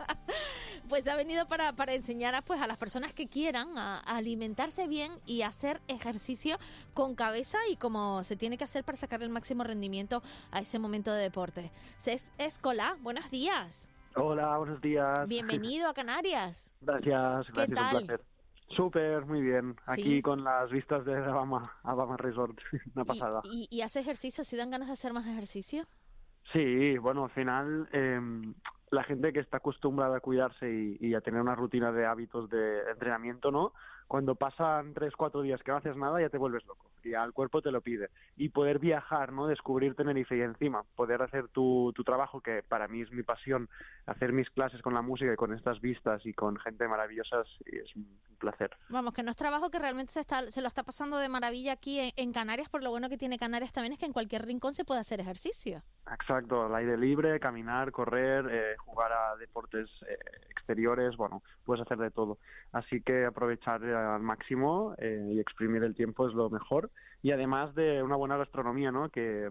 Pues 0.88 1.06
ha 1.08 1.14
venido 1.14 1.46
para, 1.46 1.74
para 1.74 1.92
enseñar 1.92 2.34
a, 2.34 2.40
pues, 2.40 2.58
a 2.62 2.66
las 2.66 2.78
personas 2.78 3.12
que 3.12 3.26
quieran 3.26 3.76
a, 3.76 3.98
a 3.98 4.16
alimentarse 4.16 4.88
bien 4.88 5.12
y 5.26 5.42
hacer 5.42 5.82
ejercicio 5.88 6.56
con 6.94 7.14
cabeza 7.14 7.58
y 7.70 7.76
como 7.76 8.24
se 8.24 8.34
tiene 8.34 8.56
que 8.56 8.64
hacer 8.64 8.82
para 8.82 8.96
sacar 8.96 9.22
el 9.22 9.28
máximo 9.28 9.62
rendimiento 9.62 10.22
a 10.52 10.60
ese 10.60 10.78
momento 10.78 11.12
de 11.12 11.20
deporte. 11.20 11.70
Es 12.06 12.32
Escola, 12.38 12.96
buenos 13.02 13.30
días. 13.30 13.90
Hola, 14.14 14.56
buenos 14.56 14.80
días. 14.80 15.28
Bienvenido 15.28 15.90
a 15.90 15.92
Canarias. 15.92 16.72
Gracias, 16.80 17.46
¿Qué 17.48 17.52
gracias, 17.52 17.76
tal? 17.76 17.96
un 17.96 18.06
placer. 18.06 18.35
Súper, 18.70 19.24
muy 19.26 19.40
bien. 19.42 19.76
Aquí 19.86 20.02
Sí. 20.16 20.22
con 20.22 20.42
las 20.44 20.70
vistas 20.70 21.04
de 21.04 21.14
Alabama, 21.14 21.72
Alabama 21.84 22.16
Resort. 22.16 22.58
Una 22.94 23.04
pasada. 23.04 23.40
Y, 23.44 23.68
y 23.70 23.82
hace 23.82 24.00
ejercicio, 24.00 24.44
si 24.44 24.56
dan 24.56 24.70
ganas 24.70 24.88
de 24.88 24.94
hacer 24.94 25.12
más 25.12 25.26
ejercicio. 25.26 25.84
Sí, 26.52 26.96
bueno, 26.98 27.24
al 27.24 27.30
final 27.30 27.88
em, 27.92 28.54
la 28.90 29.02
gente 29.04 29.32
que 29.32 29.40
está 29.40 29.58
acostumbrada 29.58 30.16
a 30.16 30.20
cuidarse 30.20 30.68
y, 30.70 30.96
y 31.00 31.14
a 31.14 31.20
tener 31.20 31.40
una 31.40 31.54
rutina 31.54 31.92
de 31.92 32.06
hábitos 32.06 32.48
de 32.50 32.90
entrenamiento, 32.90 33.50
¿no? 33.50 33.72
Cuando 34.06 34.34
pasan 34.34 34.94
tres, 34.94 35.14
cuatro 35.16 35.42
días 35.42 35.62
que 35.62 35.72
no 35.72 35.78
haces 35.78 35.96
nada 35.96 36.20
ya 36.20 36.28
te 36.28 36.38
vuelves 36.38 36.64
loco 36.66 36.86
y 37.06 37.14
al 37.14 37.32
cuerpo 37.32 37.62
te 37.62 37.70
lo 37.70 37.80
pide. 37.80 38.10
Y 38.36 38.48
poder 38.48 38.78
viajar, 38.78 39.32
¿no? 39.32 39.46
Descubrir 39.46 39.94
Tenerife 39.94 40.36
y 40.36 40.40
encima 40.40 40.82
poder 40.96 41.22
hacer 41.22 41.48
tu, 41.48 41.92
tu 41.94 42.04
trabajo, 42.04 42.40
que 42.40 42.62
para 42.62 42.88
mí 42.88 43.02
es 43.02 43.10
mi 43.12 43.22
pasión, 43.22 43.68
hacer 44.06 44.32
mis 44.32 44.50
clases 44.50 44.82
con 44.82 44.94
la 44.94 45.02
música 45.02 45.32
y 45.32 45.36
con 45.36 45.52
estas 45.54 45.80
vistas 45.80 46.24
y 46.26 46.32
con 46.32 46.56
gente 46.58 46.88
maravillosa 46.88 47.42
es 47.64 47.94
un 47.96 48.18
placer. 48.38 48.70
Vamos, 48.88 49.14
que 49.14 49.22
no 49.22 49.30
es 49.30 49.36
trabajo 49.36 49.70
que 49.70 49.78
realmente 49.78 50.12
se, 50.12 50.20
está, 50.20 50.50
se 50.50 50.60
lo 50.60 50.68
está 50.68 50.82
pasando 50.82 51.18
de 51.18 51.28
maravilla 51.28 51.72
aquí 51.72 52.00
en, 52.00 52.10
en 52.16 52.32
Canarias, 52.32 52.68
por 52.68 52.82
lo 52.82 52.90
bueno 52.90 53.08
que 53.08 53.18
tiene 53.18 53.38
Canarias 53.38 53.72
también 53.72 53.92
es 53.92 53.98
que 53.98 54.06
en 54.06 54.12
cualquier 54.12 54.44
rincón 54.44 54.74
se 54.74 54.84
puede 54.84 55.00
hacer 55.00 55.20
ejercicio. 55.20 55.82
Exacto, 56.12 56.64
al 56.66 56.74
aire 56.76 56.96
libre, 56.96 57.40
caminar, 57.40 57.90
correr, 57.90 58.46
eh, 58.48 58.76
jugar 58.78 59.10
a 59.12 59.36
deportes 59.36 59.90
eh, 60.08 60.16
exteriores, 60.50 61.16
bueno, 61.16 61.42
puedes 61.64 61.82
hacer 61.82 61.98
de 61.98 62.12
todo. 62.12 62.38
Así 62.72 63.00
que 63.00 63.24
aprovechar 63.24 63.82
eh, 63.82 63.94
al 63.94 64.22
máximo 64.22 64.94
eh, 64.98 65.30
y 65.32 65.40
exprimir 65.40 65.82
el 65.82 65.96
tiempo 65.96 66.28
es 66.28 66.34
lo 66.34 66.48
mejor. 66.48 66.90
Y 67.22 67.32
además 67.32 67.74
de 67.74 68.02
una 68.04 68.14
buena 68.14 68.36
gastronomía, 68.36 68.92
¿no? 68.92 69.08
Que, 69.08 69.50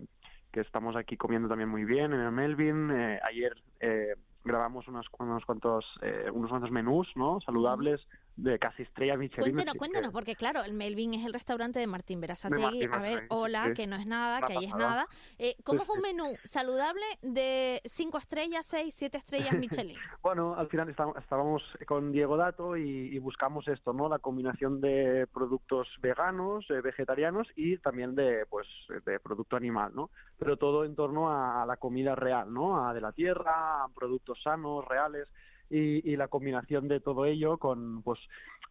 que 0.54 0.62
estamos 0.62 0.96
aquí 0.96 1.18
comiendo 1.18 1.50
también 1.50 1.70
muy 1.70 1.84
bien 1.84 2.14
en 2.14 2.22
el 2.22 2.32
Melvin. 2.32 2.90
Eh, 2.90 3.20
ayer 3.24 3.54
eh, 3.82 4.16
grabamos 4.46 4.88
unos, 4.88 5.08
unos 5.20 5.44
cuantos 5.44 5.86
unos 6.32 6.50
cuantos 6.50 6.72
menús, 6.72 7.12
¿no? 7.16 7.42
Saludables 7.42 8.08
de 8.36 8.60
casi 8.60 8.84
estrella 8.84 9.16
Michelin. 9.16 9.56
Cuéntenos, 9.78 10.10
que- 10.10 10.12
porque 10.12 10.36
claro, 10.36 10.64
el 10.64 10.74
Melvin 10.74 11.14
es 11.14 11.26
el 11.26 11.34
restaurante 11.34 11.80
de 11.80 11.88
Martín. 11.88 12.20
Martín 12.20 12.94
A 12.94 13.00
ver, 13.00 13.26
hola, 13.30 13.68
sí. 13.68 13.74
que 13.74 13.88
no 13.88 13.96
es 13.96 14.06
nada, 14.06 14.46
que 14.46 14.54
ahí 14.58 14.66
es 14.66 14.76
nada. 14.76 15.08
Eh, 15.40 15.56
¿Cómo 15.64 15.84
es 15.84 15.90
un 15.90 16.02
menú 16.02 16.36
saludable 16.44 17.04
de 17.22 17.82
5 17.86 18.18
estrellas, 18.18 18.66
6, 18.66 18.94
7 18.94 19.18
estrellas 19.18 19.50
Michelin? 19.86 19.98
Bueno, 20.22 20.56
al 20.56 20.68
final 20.68 20.90
está- 20.90 21.14
estábamos 21.20 21.64
con 21.88 22.12
Diego 22.12 22.36
Dato 22.38 22.76
y, 22.78 23.16
y 23.16 23.20
buscamos 23.20 23.68
esto, 23.68 23.94
¿no? 23.94 24.10
La 24.10 24.20
combinación 24.20 24.82
de 24.82 25.28
productos 25.34 25.88
veganos, 26.02 26.66
eh, 26.70 26.82
vegetarianos 26.82 27.48
y 27.56 27.78
también 27.78 28.16
de, 28.16 28.46
pues, 28.50 28.68
de 29.06 29.20
producto 29.20 29.56
animal, 29.56 29.92
¿no? 29.96 30.10
Pero 30.38 30.58
todo 30.58 30.84
en 30.84 30.96
torno 30.96 31.30
a, 31.32 31.64
a 31.64 31.66
la 31.66 31.78
comida 31.78 32.16
real, 32.16 32.54
¿no? 32.54 32.86
A 32.88 32.94
de 32.94 33.02
la 33.02 33.12
tierra, 33.14 33.84
a 33.84 33.88
productos 33.90 34.42
sanos, 34.44 34.86
reales 34.86 35.30
y, 35.70 36.10
y 36.10 36.16
la 36.16 36.28
combinación 36.28 36.88
de 36.88 37.00
todo 37.00 37.26
ello 37.26 37.58
con, 37.58 38.02
pues, 38.04 38.20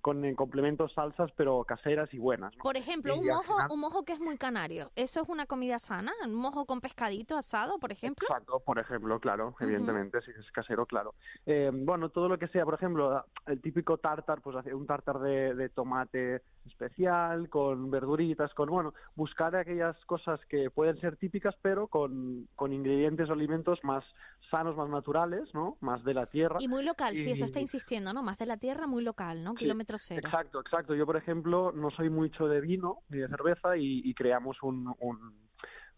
con 0.01 0.25
eh, 0.25 0.35
complementos 0.35 0.93
salsas 0.93 1.31
pero 1.37 1.65
caseras 1.65 2.13
y 2.13 2.19
buenas, 2.19 2.55
¿no? 2.57 2.63
Por 2.63 2.77
ejemplo, 2.77 3.15
Y 3.17 3.19
un 3.21 3.27
mojo, 3.27 3.55
final- 3.55 3.69
un 3.71 3.81
mojo 3.81 4.05
que 4.05 4.13
es 4.13 4.21
muy 4.21 4.37
canario. 4.37 4.91
¿Eso 4.97 5.23
es 5.23 5.29
una 5.29 5.47
comida 5.47 5.79
sana? 5.79 6.13
¿Un 6.25 6.35
mojo 6.35 6.67
con 6.67 6.81
pescadito 6.81 7.37
asado, 7.37 7.79
por 7.79 7.91
ejemplo? 7.93 8.27
Exacto, 8.29 8.61
por 8.61 8.79
ejemplo, 8.79 9.19
claro, 9.19 9.55
evidentemente, 9.61 10.21
si 10.23 10.31
es 10.31 10.51
casero, 10.53 10.87
claro. 10.87 11.15
Eh, 11.47 11.71
bueno, 11.73 12.11
todo 12.11 12.29
lo 12.29 12.39
que 12.39 12.49
sea, 12.49 12.65
por 12.65 12.75
ejemplo, 12.75 13.25
el 13.47 13.61
típico 13.61 13.99
tartar, 13.99 14.41
pues 14.43 14.57
hacer 14.57 14.75
un 14.75 14.87
tartar 14.87 15.19
de, 15.21 15.55
de 15.55 15.69
tomate 15.71 16.43
especial, 16.67 17.49
con 17.49 17.91
verduritas, 17.91 18.53
con, 18.55 18.69
bueno, 18.71 18.95
buscar 19.17 19.57
aquellas 19.57 19.97
cosas 20.07 20.41
que 20.49 20.71
pueden 20.71 20.99
ser 21.01 21.17
típicas, 21.17 21.55
pero 21.63 21.89
con, 21.89 22.49
con 22.57 22.73
ingredientes 22.73 23.29
o 23.31 23.33
alimentos 23.33 23.79
más 23.85 24.05
sanos, 24.51 24.77
más 24.77 24.89
naturales, 24.89 25.49
¿no? 25.55 25.77
Más 25.81 26.05
de 26.05 26.15
la 26.15 26.27
tierra. 26.27 26.57
Y 26.61 26.69
muy 26.69 26.84
local, 26.85 27.15
sí, 27.15 27.31
eso 27.31 27.45
Y- 27.45 27.47
está 27.47 27.61
insistiendo, 27.61 28.13
¿no? 28.13 28.23
Más 28.23 28.39
de 28.39 28.47
la 28.47 28.57
tierra, 28.57 28.87
muy 28.87 29.03
local, 29.03 29.43
¿no? 29.43 29.53
Sí, 29.53 29.59
Kilómetro 29.65 29.97
cero. 29.99 30.21
Exacto, 30.25 30.61
exacto. 30.61 30.95
Yo, 30.95 31.07
por 31.07 31.17
ejemplo, 31.17 31.73
no 31.73 31.91
soy 31.91 32.11
mucho 32.11 32.47
de 32.47 32.61
vino 32.61 32.99
ni 33.09 33.19
de 33.19 33.29
cerveza 33.29 33.77
y, 33.77 34.03
y 34.05 34.15
creamos 34.15 34.63
un, 34.63 34.95
un, 35.01 35.35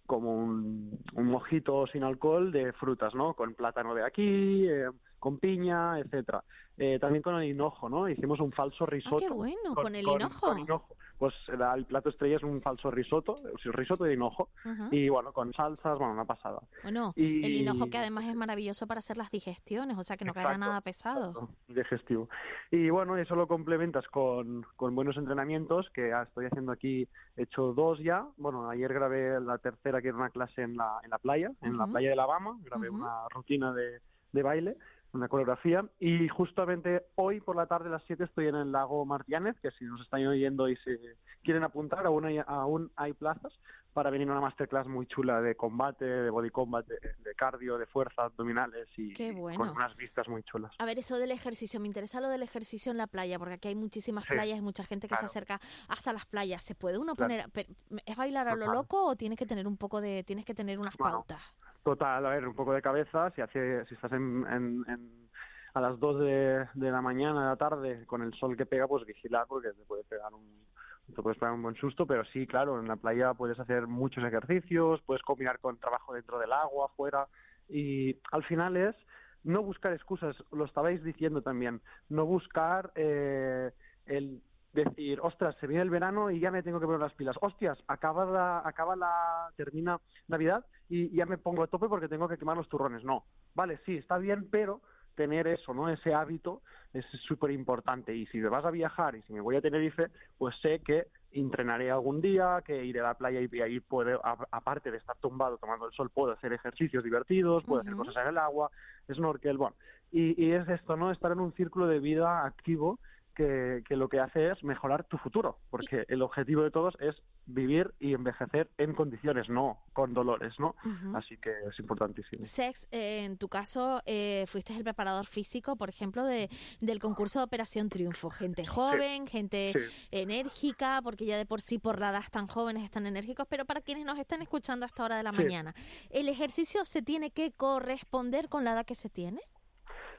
como 0.06 0.34
un, 0.34 0.98
un 1.14 1.24
mojito 1.26 1.86
sin 1.88 2.02
alcohol 2.04 2.52
de 2.52 2.72
frutas, 2.72 3.14
¿no? 3.14 3.34
Con 3.34 3.54
plátano 3.54 3.94
de 3.94 4.04
aquí, 4.04 4.68
eh, 4.68 4.88
con 5.18 5.38
piña, 5.38 5.98
etcétera. 5.98 6.44
Eh, 6.78 6.98
también 7.00 7.22
con 7.22 7.34
el 7.36 7.44
hinojo, 7.48 7.88
¿no? 7.88 8.08
Hicimos 8.08 8.38
un 8.40 8.52
falso 8.52 8.86
risotto. 8.86 9.16
Ah, 9.16 9.28
qué 9.28 9.30
bueno, 9.30 9.74
con, 9.74 9.94
el 9.94 10.06
hinojo. 10.06 10.40
Con 10.46 10.58
hinojo. 10.58 10.96
Pues 11.18 11.34
la- 11.56 11.74
el 11.74 11.84
plato 11.86 12.10
estrella 12.10 12.36
es 12.36 12.42
un 12.42 12.60
falso 12.60 12.90
risotto, 12.90 13.34
risotto 13.64 14.04
de 14.04 14.14
hinojo. 14.14 14.50
Ajá. 14.64 14.88
Y 14.90 15.08
bueno, 15.08 15.32
con 15.32 15.52
salsas, 15.54 15.98
bueno, 15.98 16.12
una 16.12 16.24
pasada. 16.24 16.60
Bueno, 16.82 17.12
Y- 17.16 17.44
el 17.44 17.52
hinojo 17.52 17.88
que 17.88 17.98
además 17.98 18.24
es 18.26 18.34
maravilloso 18.36 18.86
para 18.86 18.98
hacer 18.98 19.16
las 19.16 19.30
digestiones, 19.30 19.96
o 19.96 20.02
sea 20.02 20.16
que 20.16 20.24
no 20.24 20.34
caerá 20.34 20.58
nada 20.58 20.80
pesado. 20.82 21.30
exacto, 21.30 21.48
digestivo. 21.68 22.28
Y 22.70 22.90
bueno, 22.90 23.16
eso 23.16 23.34
lo 23.34 23.46
complementas 23.48 24.06
con, 24.08 24.66
con 24.76 24.94
buenos 24.94 25.16
entrenamientos, 25.16 25.88
que 25.94 26.10
estoy 26.22 26.46
haciendo 26.46 26.72
aquí, 26.72 27.08
he 27.36 27.42
hecho 27.44 27.72
dos 27.72 27.98
ya. 28.00 28.26
Bueno, 28.36 28.68
ayer 28.68 28.92
grabé 28.92 29.40
la 29.40 29.58
tercera, 29.58 30.02
que 30.02 30.08
era 30.08 30.16
una 30.16 30.30
clase 30.30 30.62
en 30.62 30.76
la, 30.76 30.98
en 31.02 31.10
la 31.10 31.18
playa, 31.18 31.50
en 31.62 31.76
la 31.78 31.86
playa 31.86 32.08
de 32.08 32.12
Alabama, 32.12 32.58
grabé 32.62 32.90
una 32.90 33.28
rutina 33.30 33.72
de, 33.72 34.00
de 34.32 34.42
baile, 34.42 34.76
una 35.16 35.28
coreografía, 35.28 35.84
y 35.98 36.28
justamente 36.28 37.06
hoy 37.16 37.40
por 37.40 37.56
la 37.56 37.66
tarde 37.66 37.88
a 37.88 37.92
las 37.92 38.02
7 38.06 38.24
estoy 38.24 38.48
en 38.48 38.54
el 38.56 38.72
lago 38.72 39.04
Martiánez, 39.04 39.56
que 39.60 39.70
si 39.72 39.84
nos 39.84 40.00
están 40.00 40.26
oyendo 40.26 40.68
y 40.68 40.76
se 40.76 40.98
quieren 41.42 41.64
apuntar, 41.64 42.04
aún 42.06 42.24
hay, 42.26 42.40
aún 42.46 42.90
hay 42.96 43.12
plazas 43.12 43.52
para 43.92 44.10
venir 44.10 44.28
a 44.28 44.32
una 44.32 44.40
masterclass 44.42 44.86
muy 44.86 45.06
chula 45.06 45.40
de 45.40 45.54
combate, 45.54 46.04
de 46.04 46.28
body 46.28 46.50
combat, 46.50 46.86
de, 46.86 46.98
de 47.18 47.34
cardio, 47.34 47.78
de 47.78 47.86
fuerza, 47.86 48.24
abdominales 48.24 48.86
y 48.98 49.14
con 49.32 49.70
unas 49.70 49.96
vistas 49.96 50.28
muy 50.28 50.42
chulas. 50.42 50.70
A 50.78 50.84
ver, 50.84 50.98
eso 50.98 51.18
del 51.18 51.30
ejercicio, 51.30 51.80
me 51.80 51.86
interesa 51.86 52.20
lo 52.20 52.28
del 52.28 52.42
ejercicio 52.42 52.92
en 52.92 52.98
la 52.98 53.06
playa, 53.06 53.38
porque 53.38 53.54
aquí 53.54 53.68
hay 53.68 53.74
muchísimas 53.74 54.24
Sí, 54.24 54.32
playas 54.34 54.58
y 54.58 54.60
mucha 54.60 54.84
gente 54.84 55.08
que 55.08 55.16
se 55.16 55.24
acerca 55.24 55.60
hasta 55.88 56.12
las 56.12 56.26
playas. 56.26 56.62
¿Se 56.62 56.74
puede 56.74 56.98
uno 56.98 57.14
Claro. 57.14 57.32
poner, 57.32 57.50
pero, 57.52 57.68
es 58.04 58.16
bailar 58.16 58.48
a 58.48 58.54
lo 58.56 58.66
loco 58.66 59.02
o 59.06 59.16
tienes 59.16 59.38
que 59.38 59.46
tener 59.46 59.66
un 59.66 59.78
poco 59.78 60.02
de, 60.02 60.24
tienes 60.24 60.44
que 60.44 60.54
tener 60.54 60.78
unas 60.78 60.96
Bueno, 60.98 61.18
pautas? 61.18 61.40
Total, 61.86 62.26
a 62.26 62.30
ver, 62.30 62.48
un 62.48 62.54
poco 62.56 62.72
de 62.72 62.82
cabeza, 62.82 63.30
si 63.30 63.40
hace, 63.40 63.84
si 63.86 63.94
estás 63.94 64.10
en, 64.10 64.44
en- 64.48 65.30
a 65.72 65.80
las 65.80 66.00
2 66.00 66.18
de, 66.18 66.66
la 66.74 67.00
mañana, 67.00 67.42
de 67.42 67.46
la 67.50 67.56
tarde, 67.56 68.04
con 68.06 68.22
el 68.22 68.34
sol 68.34 68.56
que 68.56 68.66
pega, 68.66 68.88
pues 68.88 69.06
vigilar 69.06 69.46
porque 69.46 69.68
te 69.70 69.84
puede 69.84 70.02
pegar 70.02 70.34
un 70.34 70.66
te 71.14 71.22
puedes 71.22 71.38
pegar 71.38 71.54
un 71.54 71.62
buen 71.62 71.76
susto, 71.76 72.04
pero 72.04 72.24
sí, 72.24 72.44
claro, 72.48 72.80
en 72.80 72.88
la 72.88 72.96
playa 72.96 73.34
puedes 73.34 73.60
hacer 73.60 73.86
muchos 73.86 74.24
ejercicios, 74.24 75.00
puedes 75.06 75.22
combinar 75.22 75.60
con 75.60 75.78
trabajo 75.78 76.12
dentro 76.12 76.40
del 76.40 76.52
agua, 76.52 76.86
afuera, 76.86 77.28
y 77.68 78.20
al 78.32 78.42
final 78.46 78.76
es 78.76 78.96
no 79.44 79.62
buscar 79.62 79.92
excusas, 79.92 80.34
lo 80.50 80.64
estabais 80.64 81.04
diciendo 81.04 81.40
también, 81.40 81.82
no 82.08 82.26
buscar 82.26 82.90
eh, 82.96 83.70
el 84.06 84.42
decir, 84.84 85.18
ostras, 85.22 85.56
se 85.60 85.66
viene 85.66 85.82
el 85.82 85.90
verano 85.90 86.30
y 86.30 86.40
ya 86.40 86.50
me 86.50 86.62
tengo 86.62 86.78
que 86.78 86.86
poner 86.86 87.00
las 87.00 87.14
pilas, 87.14 87.36
hostias, 87.40 87.78
acaba 87.88 88.24
la, 88.24 88.62
acaba 88.64 88.94
la, 88.96 89.50
termina 89.56 90.00
Navidad 90.28 90.64
y 90.88 91.14
ya 91.14 91.26
me 91.26 91.38
pongo 91.38 91.62
a 91.62 91.66
tope 91.66 91.88
porque 91.88 92.08
tengo 92.08 92.28
que 92.28 92.38
quemar 92.38 92.56
los 92.56 92.68
turrones. 92.68 93.04
No, 93.04 93.24
vale, 93.54 93.80
sí, 93.84 93.96
está 93.96 94.18
bien, 94.18 94.48
pero 94.50 94.80
tener 95.16 95.48
eso, 95.48 95.74
¿no? 95.74 95.88
Ese 95.88 96.14
hábito 96.14 96.62
es 96.92 97.04
súper 97.26 97.50
importante. 97.50 98.14
Y 98.14 98.26
si 98.26 98.38
me 98.38 98.48
vas 98.48 98.64
a 98.64 98.70
viajar 98.70 99.16
y 99.16 99.22
si 99.22 99.32
me 99.32 99.40
voy 99.40 99.56
a 99.56 99.60
Tenerife, 99.60 100.08
pues 100.38 100.54
sé 100.60 100.80
que 100.80 101.08
entrenaré 101.32 101.90
algún 101.90 102.20
día, 102.20 102.62
que 102.64 102.84
iré 102.84 103.00
a 103.00 103.04
la 103.04 103.14
playa 103.14 103.40
y 103.40 103.60
ahí 103.60 103.80
puedo, 103.80 104.20
aparte 104.24 104.90
de 104.90 104.98
estar 104.98 105.16
tumbado 105.16 105.58
tomando 105.58 105.86
el 105.86 105.92
sol, 105.92 106.10
puedo 106.10 106.32
hacer 106.32 106.52
ejercicios 106.52 107.02
divertidos, 107.02 107.64
puedo 107.64 107.80
hacer 107.80 107.96
cosas 107.96 108.16
en 108.16 108.28
el 108.28 108.38
agua, 108.38 108.70
snorkel, 109.12 109.58
bueno. 109.58 109.76
Y, 110.12 110.40
y 110.42 110.52
es 110.52 110.68
esto, 110.68 110.96
¿no? 110.96 111.10
Estar 111.10 111.32
en 111.32 111.40
un 111.40 111.52
círculo 111.54 111.88
de 111.88 111.98
vida 111.98 112.44
activo 112.44 113.00
que, 113.36 113.82
que 113.86 113.94
lo 113.96 114.08
que 114.08 114.18
hace 114.18 114.50
es 114.50 114.64
mejorar 114.64 115.04
tu 115.04 115.18
futuro, 115.18 115.58
porque 115.70 116.04
el 116.08 116.22
objetivo 116.22 116.62
de 116.62 116.70
todos 116.70 116.94
es 117.00 117.14
vivir 117.44 117.94
y 118.00 118.14
envejecer 118.14 118.70
en 118.78 118.94
condiciones, 118.94 119.48
no 119.48 119.84
con 119.92 120.14
dolores, 120.14 120.54
¿no? 120.58 120.74
Así 121.14 121.36
que 121.36 121.50
es 121.68 121.78
importantísimo. 121.78 122.44
Sex, 122.44 122.88
eh, 122.90 123.24
en 123.24 123.36
tu 123.38 123.48
caso, 123.48 124.02
eh, 124.06 124.44
fuiste 124.48 124.74
el 124.76 124.82
preparador 124.82 125.26
físico, 125.26 125.76
por 125.76 125.88
ejemplo, 125.88 126.24
de, 126.24 126.48
del 126.80 126.98
concurso 126.98 127.38
de 127.38 127.44
Operación 127.44 127.88
Triunfo. 127.88 128.30
Gente 128.30 128.66
joven, 128.66 129.26
gente 129.28 129.72
Sí. 129.74 129.80
enérgica, 130.10 131.00
porque 131.02 131.26
ya 131.26 131.36
de 131.36 131.46
por 131.46 131.60
sí 131.60 131.78
por 131.78 132.00
la 132.00 132.10
edad 132.10 132.24
tan 132.32 132.48
jóvenes 132.48 132.82
están 132.84 133.06
enérgicos, 133.06 133.46
pero 133.48 133.64
para 133.64 133.80
quienes 133.80 134.04
nos 134.06 134.18
están 134.18 134.42
escuchando 134.42 134.84
a 134.84 134.88
esta 134.88 135.04
hora 135.04 135.16
de 135.18 135.22
la 135.22 135.30
Sí. 135.32 135.36
mañana, 135.36 135.74
¿el 136.10 136.28
ejercicio 136.28 136.84
se 136.84 137.02
tiene 137.02 137.30
que 137.30 137.52
corresponder 137.52 138.48
con 138.48 138.64
la 138.64 138.72
edad 138.72 138.86
que 138.86 138.94
se 138.94 139.08
tiene? 139.10 139.40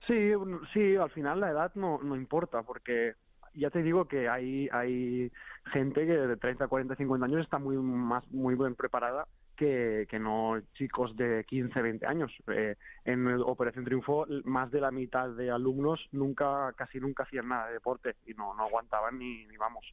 Sí, 0.07 0.31
sí, 0.73 0.95
al 0.95 1.09
final 1.11 1.41
la 1.41 1.51
edad 1.51 1.71
no, 1.75 1.99
no 2.01 2.15
importa, 2.15 2.63
porque 2.63 3.15
ya 3.53 3.69
te 3.69 3.83
digo 3.83 4.07
que 4.07 4.29
hay, 4.29 4.69
hay 4.71 5.31
gente 5.73 6.05
que 6.05 6.13
de 6.13 6.37
30, 6.37 6.67
40, 6.67 6.95
50 6.95 7.25
años 7.25 7.41
está 7.41 7.59
muy, 7.59 7.75
más, 7.75 8.25
muy 8.31 8.55
bien 8.55 8.75
preparada 8.75 9.27
que, 9.57 10.07
que 10.09 10.19
no 10.19 10.61
chicos 10.75 11.15
de 11.17 11.43
15, 11.45 11.81
20 11.81 12.05
años. 12.05 12.31
Eh, 12.47 12.75
en 13.03 13.27
Operación 13.41 13.83
Triunfo, 13.83 14.25
más 14.45 14.71
de 14.71 14.79
la 14.79 14.91
mitad 14.91 15.29
de 15.29 15.51
alumnos 15.51 15.99
nunca, 16.11 16.71
casi 16.77 16.99
nunca 16.99 17.23
hacían 17.23 17.49
nada 17.49 17.67
de 17.67 17.73
deporte 17.73 18.15
y 18.25 18.33
no, 18.33 18.53
no 18.53 18.63
aguantaban 18.63 19.17
ni 19.17 19.45
vamos, 19.57 19.85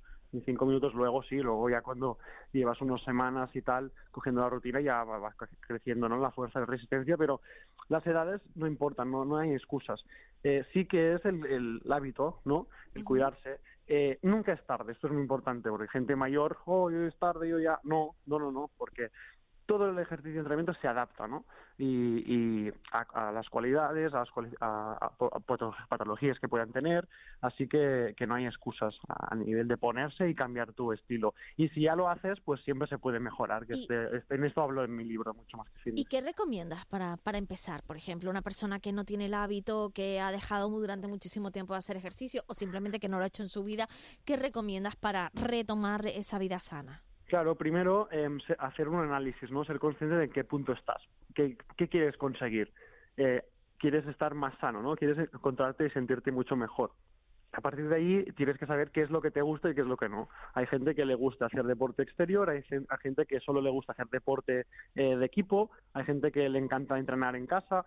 cinco 0.42 0.66
minutos. 0.66 0.94
Luego 0.94 1.22
sí, 1.22 1.36
luego 1.36 1.68
ya 1.70 1.82
cuando 1.82 2.18
llevas 2.52 2.80
unas 2.80 3.02
semanas 3.02 3.54
y 3.54 3.62
tal, 3.62 3.92
cogiendo 4.10 4.40
la 4.40 4.48
rutina, 4.50 4.80
ya 4.80 5.04
va- 5.04 5.18
vas 5.18 5.36
cre- 5.36 5.48
creciendo, 5.60 6.08
¿no? 6.08 6.18
La 6.18 6.30
fuerza 6.30 6.60
de 6.60 6.66
resistencia, 6.66 7.16
pero 7.16 7.40
las 7.88 8.06
edades 8.06 8.40
no 8.54 8.66
importan, 8.66 9.10
no, 9.10 9.24
no 9.24 9.36
hay 9.38 9.52
excusas. 9.52 10.04
Eh, 10.42 10.64
sí 10.72 10.86
que 10.86 11.14
es 11.14 11.24
el, 11.24 11.44
el 11.46 11.92
hábito, 11.92 12.40
¿no? 12.44 12.68
El 12.94 13.04
cuidarse. 13.04 13.60
Eh, 13.86 14.18
nunca 14.22 14.52
es 14.54 14.64
tarde, 14.66 14.92
esto 14.92 15.08
es 15.08 15.12
muy 15.12 15.22
importante, 15.22 15.68
porque 15.68 15.88
gente 15.88 16.16
mayor, 16.16 16.56
oh, 16.64 16.90
yo 16.90 17.02
es 17.06 17.18
tarde, 17.18 17.48
yo 17.48 17.58
ya. 17.58 17.78
No, 17.82 18.16
no, 18.26 18.38
no, 18.38 18.50
no, 18.50 18.70
porque 18.78 19.10
todo 19.66 19.90
el 19.90 19.98
ejercicio 19.98 20.32
de 20.34 20.38
entrenamiento 20.40 20.74
se 20.80 20.88
adapta, 20.88 21.26
¿no? 21.26 21.44
Y, 21.78 21.86
y 22.66 22.72
a, 22.92 23.28
a 23.28 23.32
las 23.32 23.48
cualidades, 23.48 24.12
a 24.14 24.18
las 24.20 24.28
a- 24.60 24.98
a 25.06 25.40
patologías 25.88 26.38
que 26.38 26.48
puedan 26.48 26.72
tener, 26.72 27.08
así 27.40 27.66
que, 27.68 28.14
que 28.16 28.26
no 28.26 28.34
hay 28.34 28.46
excusas 28.46 28.94
a, 29.08 29.34
nivel 29.34 29.66
de 29.68 29.76
ponerse 29.76 30.28
y 30.28 30.34
cambiar 30.34 30.72
tu 30.72 30.92
estilo. 30.92 31.34
Y 31.56 31.68
si 31.70 31.82
ya 31.82 31.96
lo 31.96 32.08
haces, 32.08 32.38
pues 32.44 32.60
siempre 32.62 32.88
se 32.88 32.98
puede 32.98 33.20
mejorar, 33.20 33.66
que 33.66 33.74
este- 33.74 34.16
este- 34.18 34.34
en 34.34 34.44
esto 34.44 34.62
hablo 34.62 34.84
en 34.84 34.94
mi 34.94 35.04
libro 35.04 35.34
mucho 35.34 35.56
más 35.56 35.68
que. 35.70 35.90
¿Y 35.94 36.04
qué 36.04 36.20
recomiendas 36.20 36.86
para, 36.86 37.16
para 37.16 37.38
empezar? 37.38 37.82
Por 37.82 37.96
ejemplo, 37.96 38.30
una 38.30 38.42
persona 38.42 38.80
que 38.80 38.92
no 38.92 39.04
tiene 39.04 39.26
el 39.26 39.34
hábito, 39.34 39.90
que 39.94 40.20
ha 40.20 40.30
dejado 40.30 40.68
durante 40.68 41.08
muchísimo 41.08 41.50
tiempo 41.50 41.74
de 41.74 41.78
hacer 41.78 41.96
ejercicio 41.96 42.42
o 42.46 42.54
simplemente 42.54 42.98
que 43.00 43.08
no 43.08 43.18
lo 43.18 43.24
ha 43.24 43.28
hecho 43.28 43.42
en 43.42 43.48
su 43.48 43.64
vida, 43.64 43.88
¿qué 44.24 44.36
recomiendas 44.36 44.96
para 44.96 45.30
retomar 45.34 46.06
esa 46.06 46.38
vida 46.38 46.58
sana? 46.58 47.02
Claro, 47.26 47.56
primero 47.56 48.08
em, 48.10 48.38
hacer 48.58 48.88
un 48.88 49.00
análisis, 49.00 49.50
¿no? 49.50 49.64
Ser 49.64 49.78
consciente 49.78 50.16
de 50.16 50.24
en 50.24 50.30
qué 50.32 50.44
punto 50.44 50.72
estás, 50.72 51.02
qué, 51.34 51.56
qué 51.76 51.88
quieres 51.88 52.16
conseguir. 52.18 52.72
Eh, 53.16 53.42
quieres 53.78 54.06
estar 54.06 54.34
más 54.34 54.56
sano, 54.58 54.82
¿no? 54.82 54.94
Quieres 54.96 55.18
encontrarte 55.32 55.86
y 55.86 55.90
sentirte 55.90 56.30
mucho 56.32 56.54
mejor. 56.56 56.92
A 57.52 57.60
partir 57.60 57.88
de 57.88 57.96
ahí 57.96 58.24
tienes 58.36 58.58
que 58.58 58.66
saber 58.66 58.90
qué 58.90 59.02
es 59.02 59.10
lo 59.10 59.22
que 59.22 59.30
te 59.30 59.40
gusta 59.42 59.70
y 59.70 59.74
qué 59.74 59.82
es 59.82 59.86
lo 59.86 59.96
que 59.96 60.08
no. 60.08 60.28
Hay 60.54 60.66
gente 60.66 60.94
que 60.94 61.04
le 61.06 61.14
gusta 61.14 61.46
hacer 61.46 61.64
deporte 61.64 62.02
exterior, 62.02 62.50
hay, 62.50 62.62
gen- 62.64 62.86
hay 62.90 62.98
gente 63.00 63.26
que 63.26 63.40
solo 63.40 63.60
le 63.62 63.70
gusta 63.70 63.92
hacer 63.92 64.06
deporte 64.08 64.66
eh, 64.94 65.16
de 65.16 65.24
equipo, 65.24 65.70
hay 65.94 66.04
gente 66.04 66.32
que 66.32 66.48
le 66.48 66.58
encanta 66.58 66.98
entrenar 66.98 67.36
en 67.36 67.46
casa. 67.46 67.84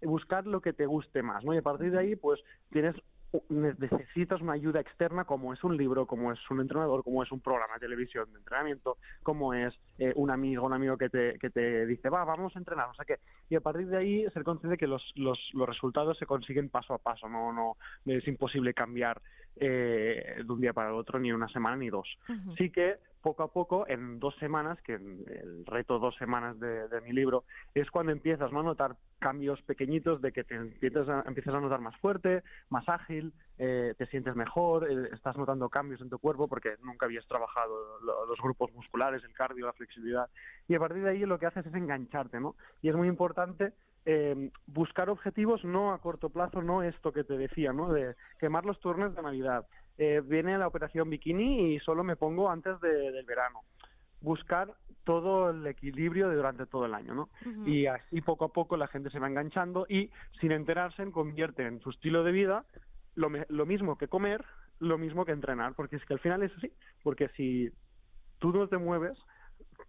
Buscar 0.00 0.46
lo 0.46 0.60
que 0.60 0.72
te 0.72 0.86
guste 0.86 1.22
más, 1.22 1.44
¿no? 1.44 1.52
Y 1.54 1.58
a 1.58 1.62
partir 1.62 1.90
de 1.90 1.98
ahí, 1.98 2.16
pues 2.16 2.40
tienes 2.70 2.94
ne- 2.94 3.02
necesitas 3.50 4.40
una 4.40 4.54
ayuda 4.54 4.80
externa 4.80 5.24
como 5.24 5.52
es 5.52 5.62
un 5.62 5.76
libro, 5.76 6.06
como 6.06 6.32
es 6.32 6.50
un 6.50 6.60
entrenador, 6.60 7.04
como 7.04 7.22
es 7.22 7.30
un 7.30 7.40
programa 7.40 7.74
de 7.74 7.80
televisión 7.80 8.32
de 8.32 8.38
entrenamiento, 8.38 8.96
como 9.22 9.52
es 9.52 9.74
eh, 9.98 10.12
un 10.16 10.30
amigo, 10.30 10.64
un 10.64 10.72
amigo 10.72 10.96
que 10.96 11.10
te, 11.10 11.38
que 11.38 11.50
te 11.50 11.86
dice, 11.86 12.08
va, 12.08 12.24
vamos 12.24 12.56
a 12.56 12.58
entrenar, 12.58 12.88
o 12.88 12.94
sea 12.94 13.04
que, 13.04 13.18
y 13.48 13.56
a 13.56 13.60
partir 13.60 13.88
de 13.88 13.96
ahí 13.96 14.26
ser 14.32 14.44
consciente 14.44 14.76
que 14.76 14.86
los, 14.86 15.02
los, 15.16 15.38
los 15.52 15.68
resultados 15.68 16.18
se 16.18 16.26
consiguen 16.26 16.68
paso 16.68 16.94
a 16.94 16.98
paso, 16.98 17.28
no, 17.28 17.52
no, 17.52 17.76
es 18.06 18.26
imposible 18.28 18.74
cambiar 18.74 19.20
eh, 19.56 20.42
de 20.44 20.52
un 20.52 20.60
día 20.60 20.72
para 20.72 20.90
el 20.90 20.94
otro, 20.94 21.18
ni 21.18 21.32
una 21.32 21.48
semana 21.48 21.76
ni 21.76 21.88
dos. 21.88 22.08
Ujú. 22.28 22.54
Sí 22.56 22.70
que 22.70 22.96
poco 23.20 23.42
a 23.42 23.52
poco, 23.52 23.86
en 23.88 24.20
dos 24.20 24.34
semanas, 24.36 24.80
que 24.82 24.94
el 24.94 25.64
reto 25.66 25.98
dos 25.98 26.14
semanas 26.16 26.58
de, 26.60 26.88
de 26.88 27.00
mi 27.00 27.12
libro, 27.12 27.44
es 27.74 27.90
cuando 27.90 28.12
empiezas 28.12 28.52
¿no? 28.52 28.60
a 28.60 28.62
notar 28.62 28.96
cambios 29.18 29.60
pequeñitos 29.62 30.22
de 30.22 30.32
que 30.32 30.44
te 30.44 30.54
empiezas 30.54 31.08
a, 31.08 31.24
empiezas 31.26 31.54
a 31.54 31.60
notar 31.60 31.80
más 31.80 31.96
fuerte, 31.96 32.42
más 32.70 32.88
ágil, 32.88 33.32
eh, 33.58 33.94
te 33.98 34.06
sientes 34.06 34.34
mejor, 34.36 34.90
eh, 34.90 35.08
estás 35.12 35.36
notando 35.36 35.68
cambios 35.68 36.00
en 36.00 36.08
tu 36.08 36.18
cuerpo 36.18 36.46
porque 36.48 36.76
nunca 36.82 37.06
habías 37.06 37.26
trabajado 37.26 37.98
lo- 38.00 38.26
los 38.26 38.38
grupos 38.40 38.72
musculares, 38.72 39.22
el 39.24 39.32
cardio, 39.34 39.66
la 39.66 39.72
flexibilidad. 39.72 40.28
Y 40.68 40.74
a 40.74 40.78
partir 40.78 41.02
de 41.02 41.10
ahí 41.10 41.26
lo 41.26 41.38
que 41.38 41.46
haces 41.46 41.66
es 41.66 41.74
engancharte, 41.74 42.40
¿no? 42.40 42.54
Y 42.82 42.88
es 42.88 42.94
muy 42.94 43.08
importante 43.08 43.72
eh, 44.06 44.50
buscar 44.66 45.10
objetivos 45.10 45.64
no 45.64 45.92
a 45.92 45.98
corto 46.00 46.30
plazo, 46.30 46.62
no 46.62 46.82
esto 46.82 47.12
que 47.12 47.24
te 47.24 47.36
decía, 47.36 47.72
¿no? 47.74 47.92
De 47.92 48.14
quemar 48.38 48.64
los 48.64 48.80
turnos 48.80 49.14
de 49.14 49.20
Navidad. 49.20 49.66
Eh, 49.98 50.22
viene 50.24 50.56
la 50.56 50.66
operación 50.68 51.10
bikini 51.10 51.74
y 51.74 51.80
solo 51.80 52.04
me 52.04 52.16
pongo 52.16 52.48
antes 52.48 52.80
de- 52.80 53.10
del 53.12 53.26
verano. 53.26 53.60
Buscar 54.20 54.72
todo 55.04 55.50
el 55.50 55.66
equilibrio 55.66 56.28
de 56.28 56.36
durante 56.36 56.66
todo 56.66 56.86
el 56.86 56.94
año, 56.94 57.14
¿no? 57.14 57.28
Y 57.68 57.86
así 57.86 58.20
poco 58.20 58.44
a 58.46 58.52
poco 58.52 58.76
la 58.76 58.88
gente 58.88 59.10
se 59.10 59.18
va 59.18 59.28
enganchando 59.28 59.86
y 59.88 60.10
sin 60.40 60.52
enterarse 60.52 61.10
convierte 61.12 61.66
en 61.66 61.80
su 61.80 61.90
estilo 61.90 62.24
de 62.24 62.32
vida 62.32 62.64
lo, 63.18 63.30
lo 63.48 63.66
mismo 63.66 63.98
que 63.98 64.08
comer, 64.08 64.44
lo 64.78 64.96
mismo 64.96 65.24
que 65.24 65.32
entrenar, 65.32 65.74
porque 65.74 65.96
es 65.96 66.04
que 66.04 66.14
al 66.14 66.20
final 66.20 66.42
es 66.42 66.52
así, 66.56 66.72
porque 67.02 67.28
si 67.30 67.70
tú 68.38 68.52
no 68.52 68.68
te 68.68 68.78
mueves, 68.78 69.18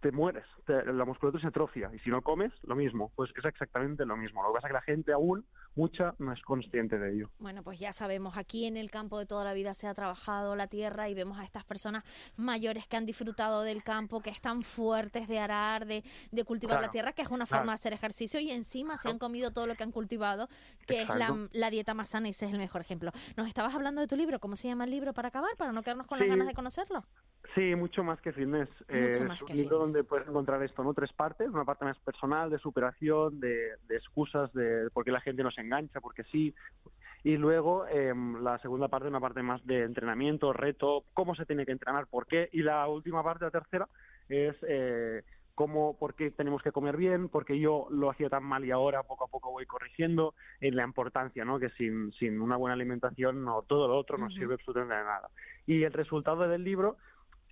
te 0.00 0.12
mueres, 0.12 0.44
te- 0.66 0.84
la 0.92 1.04
musculatura 1.04 1.40
se 1.42 1.48
atrofia 1.48 1.90
y 1.94 1.98
si 2.00 2.10
no 2.10 2.22
comes, 2.22 2.52
lo 2.62 2.74
mismo, 2.74 3.12
pues 3.16 3.30
es 3.36 3.44
exactamente 3.44 4.04
lo 4.04 4.16
mismo. 4.16 4.42
Lo 4.42 4.48
que 4.48 4.54
pasa 4.54 4.66
es 4.66 4.70
que 4.70 4.74
la 4.74 4.82
gente 4.82 5.12
aún, 5.12 5.44
mucha, 5.76 6.14
no 6.18 6.32
es 6.32 6.40
consciente 6.42 6.98
de 6.98 7.12
ello. 7.14 7.30
Bueno, 7.38 7.62
pues 7.62 7.78
ya 7.78 7.92
sabemos, 7.92 8.36
aquí 8.36 8.64
en 8.66 8.76
el 8.76 8.90
campo 8.90 9.18
de 9.18 9.26
toda 9.26 9.44
la 9.44 9.52
vida 9.54 9.74
se 9.74 9.86
ha 9.86 9.94
trabajado 9.94 10.56
la 10.56 10.66
tierra 10.66 11.08
y 11.08 11.14
vemos 11.14 11.38
a 11.38 11.44
estas 11.44 11.64
personas 11.64 12.02
mayores 12.36 12.86
que 12.88 12.96
han 12.96 13.06
disfrutado 13.06 13.62
del 13.62 13.82
campo, 13.82 14.20
que 14.20 14.30
están 14.30 14.62
fuertes 14.62 15.28
de 15.28 15.38
arar, 15.38 15.86
de, 15.86 16.02
de 16.32 16.44
cultivar 16.44 16.80
la 16.80 16.90
tierra, 16.90 17.12
que 17.12 17.22
es 17.22 17.28
una 17.28 17.46
claro. 17.46 17.60
forma 17.60 17.72
de 17.72 17.74
hacer 17.74 17.92
ejercicio 17.92 18.40
y 18.40 18.50
encima 18.50 18.96
se 18.96 19.10
han 19.10 19.18
comido 19.18 19.52
todo 19.52 19.66
lo 19.66 19.74
que 19.74 19.84
han 19.84 19.92
cultivado, 19.92 20.48
que 20.86 21.02
es 21.02 21.08
la, 21.08 21.48
la 21.52 21.70
dieta 21.70 21.94
más 21.94 22.08
sana 22.10 22.28
y 22.28 22.30
ese 22.30 22.46
es 22.46 22.52
el 22.52 22.58
mejor 22.58 22.80
ejemplo. 22.80 23.12
Nos 23.36 23.46
estabas 23.46 23.74
hablando 23.74 24.00
de 24.00 24.06
tu 24.06 24.16
libro, 24.16 24.40
¿cómo 24.40 24.56
se 24.56 24.68
llama 24.68 24.84
el 24.84 24.90
libro 24.90 25.12
para 25.12 25.28
acabar? 25.28 25.50
Para 25.56 25.72
no 25.72 25.82
quedarnos 25.82 26.06
con 26.06 26.18
las 26.18 26.26
ganas 26.28 26.46
de 26.48 26.54
conocerlo. 26.54 27.04
Sí, 27.54 27.74
mucho 27.74 28.04
más 28.04 28.20
que 28.20 28.32
fitness. 28.32 28.68
Eh, 28.88 29.12
es 29.12 29.20
un 29.20 29.46
que 29.46 29.54
libro 29.54 29.78
donde 29.78 30.04
puedes 30.04 30.28
encontrar 30.28 30.62
esto, 30.62 30.84
¿no? 30.84 30.94
Tres 30.94 31.12
partes, 31.12 31.48
una 31.48 31.64
parte 31.64 31.84
más 31.84 31.98
personal, 31.98 32.48
de 32.48 32.58
superación, 32.58 33.40
de, 33.40 33.76
de 33.88 33.96
excusas, 33.96 34.52
de 34.52 34.88
por 34.92 35.04
qué 35.04 35.10
la 35.10 35.20
gente 35.20 35.42
nos 35.42 35.58
engancha, 35.58 36.00
porque 36.00 36.22
sí. 36.24 36.54
Y 37.22 37.36
luego 37.36 37.86
em, 37.88 38.42
la 38.42 38.58
segunda 38.58 38.88
parte, 38.88 39.08
una 39.08 39.20
parte 39.20 39.42
más 39.42 39.64
de 39.66 39.82
entrenamiento, 39.82 40.52
reto, 40.52 41.04
cómo 41.12 41.34
se 41.34 41.44
tiene 41.44 41.66
que 41.66 41.72
entrenar, 41.72 42.06
por 42.06 42.26
qué. 42.26 42.48
Y 42.52 42.62
la 42.62 42.86
última 42.86 43.22
parte, 43.22 43.44
la 43.44 43.50
tercera, 43.50 43.88
es 44.28 44.56
eh, 44.62 45.22
cómo, 45.54 45.98
por 45.98 46.14
qué 46.14 46.30
tenemos 46.30 46.62
que 46.62 46.72
comer 46.72 46.96
bien, 46.96 47.28
porque 47.28 47.58
yo 47.58 47.88
lo 47.90 48.10
hacía 48.10 48.30
tan 48.30 48.44
mal 48.44 48.64
y 48.64 48.70
ahora 48.70 49.02
poco 49.02 49.24
a 49.24 49.28
poco 49.28 49.50
voy 49.50 49.66
corrigiendo, 49.66 50.34
en 50.60 50.76
la 50.76 50.84
importancia, 50.84 51.44
¿no? 51.44 51.58
Que 51.58 51.70
sin, 51.70 52.12
sin 52.12 52.40
una 52.40 52.56
buena 52.56 52.74
alimentación 52.74 53.44
no, 53.44 53.62
todo 53.62 53.88
lo 53.88 53.98
otro 53.98 54.16
no 54.16 54.30
sirve 54.30 54.54
absolutamente 54.54 54.94
de 54.94 55.04
nada. 55.04 55.28
Y 55.66 55.82
el 55.82 55.92
resultado 55.92 56.48
del 56.48 56.64
libro 56.64 56.96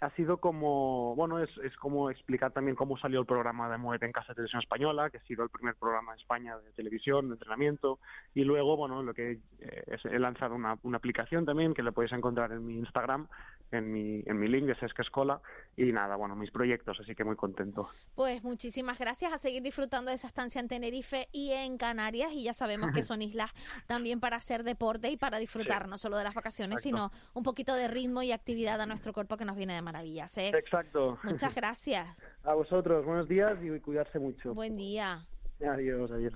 ha 0.00 0.10
sido 0.10 0.36
como, 0.38 1.14
bueno, 1.16 1.40
es, 1.40 1.50
es 1.64 1.76
como 1.76 2.10
explicar 2.10 2.52
también 2.52 2.76
cómo 2.76 2.96
salió 2.98 3.20
el 3.20 3.26
programa 3.26 3.68
de 3.68 3.78
Muévete 3.78 4.06
en 4.06 4.12
Casa 4.12 4.28
de 4.28 4.36
Televisión 4.36 4.62
Española, 4.62 5.10
que 5.10 5.18
ha 5.18 5.22
sido 5.22 5.42
el 5.42 5.50
primer 5.50 5.74
programa 5.74 6.12
de 6.12 6.20
España 6.20 6.56
de 6.56 6.70
televisión, 6.72 7.28
de 7.28 7.34
entrenamiento, 7.34 7.98
y 8.34 8.44
luego, 8.44 8.76
bueno, 8.76 9.02
lo 9.02 9.12
que 9.12 9.38
eh, 9.60 9.98
he 10.04 10.18
lanzado 10.18 10.54
una, 10.54 10.78
una 10.84 10.98
aplicación 10.98 11.44
también 11.44 11.74
que 11.74 11.82
le 11.82 11.92
podéis 11.92 12.12
encontrar 12.12 12.52
en 12.52 12.64
mi 12.64 12.78
Instagram, 12.78 13.26
en 13.72 13.92
mi, 13.92 14.22
en 14.24 14.38
mi 14.38 14.48
link 14.48 14.66
de 14.66 14.76
Sesca 14.76 15.02
Escola, 15.02 15.40
y 15.78 15.92
nada, 15.92 16.16
bueno, 16.16 16.34
mis 16.34 16.50
proyectos, 16.50 16.98
así 17.00 17.14
que 17.14 17.22
muy 17.22 17.36
contento. 17.36 17.88
Pues 18.16 18.42
muchísimas 18.42 18.98
gracias 18.98 19.32
a 19.32 19.38
seguir 19.38 19.62
disfrutando 19.62 20.10
de 20.10 20.16
esa 20.16 20.26
estancia 20.26 20.60
en 20.60 20.66
Tenerife 20.66 21.28
y 21.30 21.52
en 21.52 21.78
Canarias 21.78 22.32
y 22.32 22.42
ya 22.42 22.52
sabemos 22.52 22.90
que 22.92 23.02
son 23.04 23.22
islas 23.22 23.52
también 23.86 24.18
para 24.18 24.36
hacer 24.36 24.64
deporte 24.64 25.08
y 25.08 25.16
para 25.16 25.38
disfrutar 25.38 25.86
no 25.86 25.96
solo 25.96 26.18
de 26.18 26.24
las 26.24 26.34
vacaciones, 26.34 26.84
Exacto. 26.84 27.10
sino 27.10 27.30
un 27.34 27.44
poquito 27.44 27.74
de 27.74 27.86
ritmo 27.86 28.22
y 28.22 28.32
actividad 28.32 28.80
a 28.80 28.86
nuestro 28.86 29.12
cuerpo 29.12 29.36
que 29.36 29.44
nos 29.44 29.56
viene 29.56 29.74
de 29.74 29.82
maravilla. 29.82 30.26
Sex, 30.26 30.58
Exacto. 30.58 31.16
Muchas 31.22 31.54
gracias. 31.54 32.08
A 32.42 32.54
vosotros, 32.54 33.04
buenos 33.04 33.28
días 33.28 33.56
y 33.62 33.78
cuidarse 33.78 34.18
mucho. 34.18 34.54
Buen 34.54 34.76
día. 34.76 35.24
Adiós, 35.64 36.10
adiós. 36.10 36.34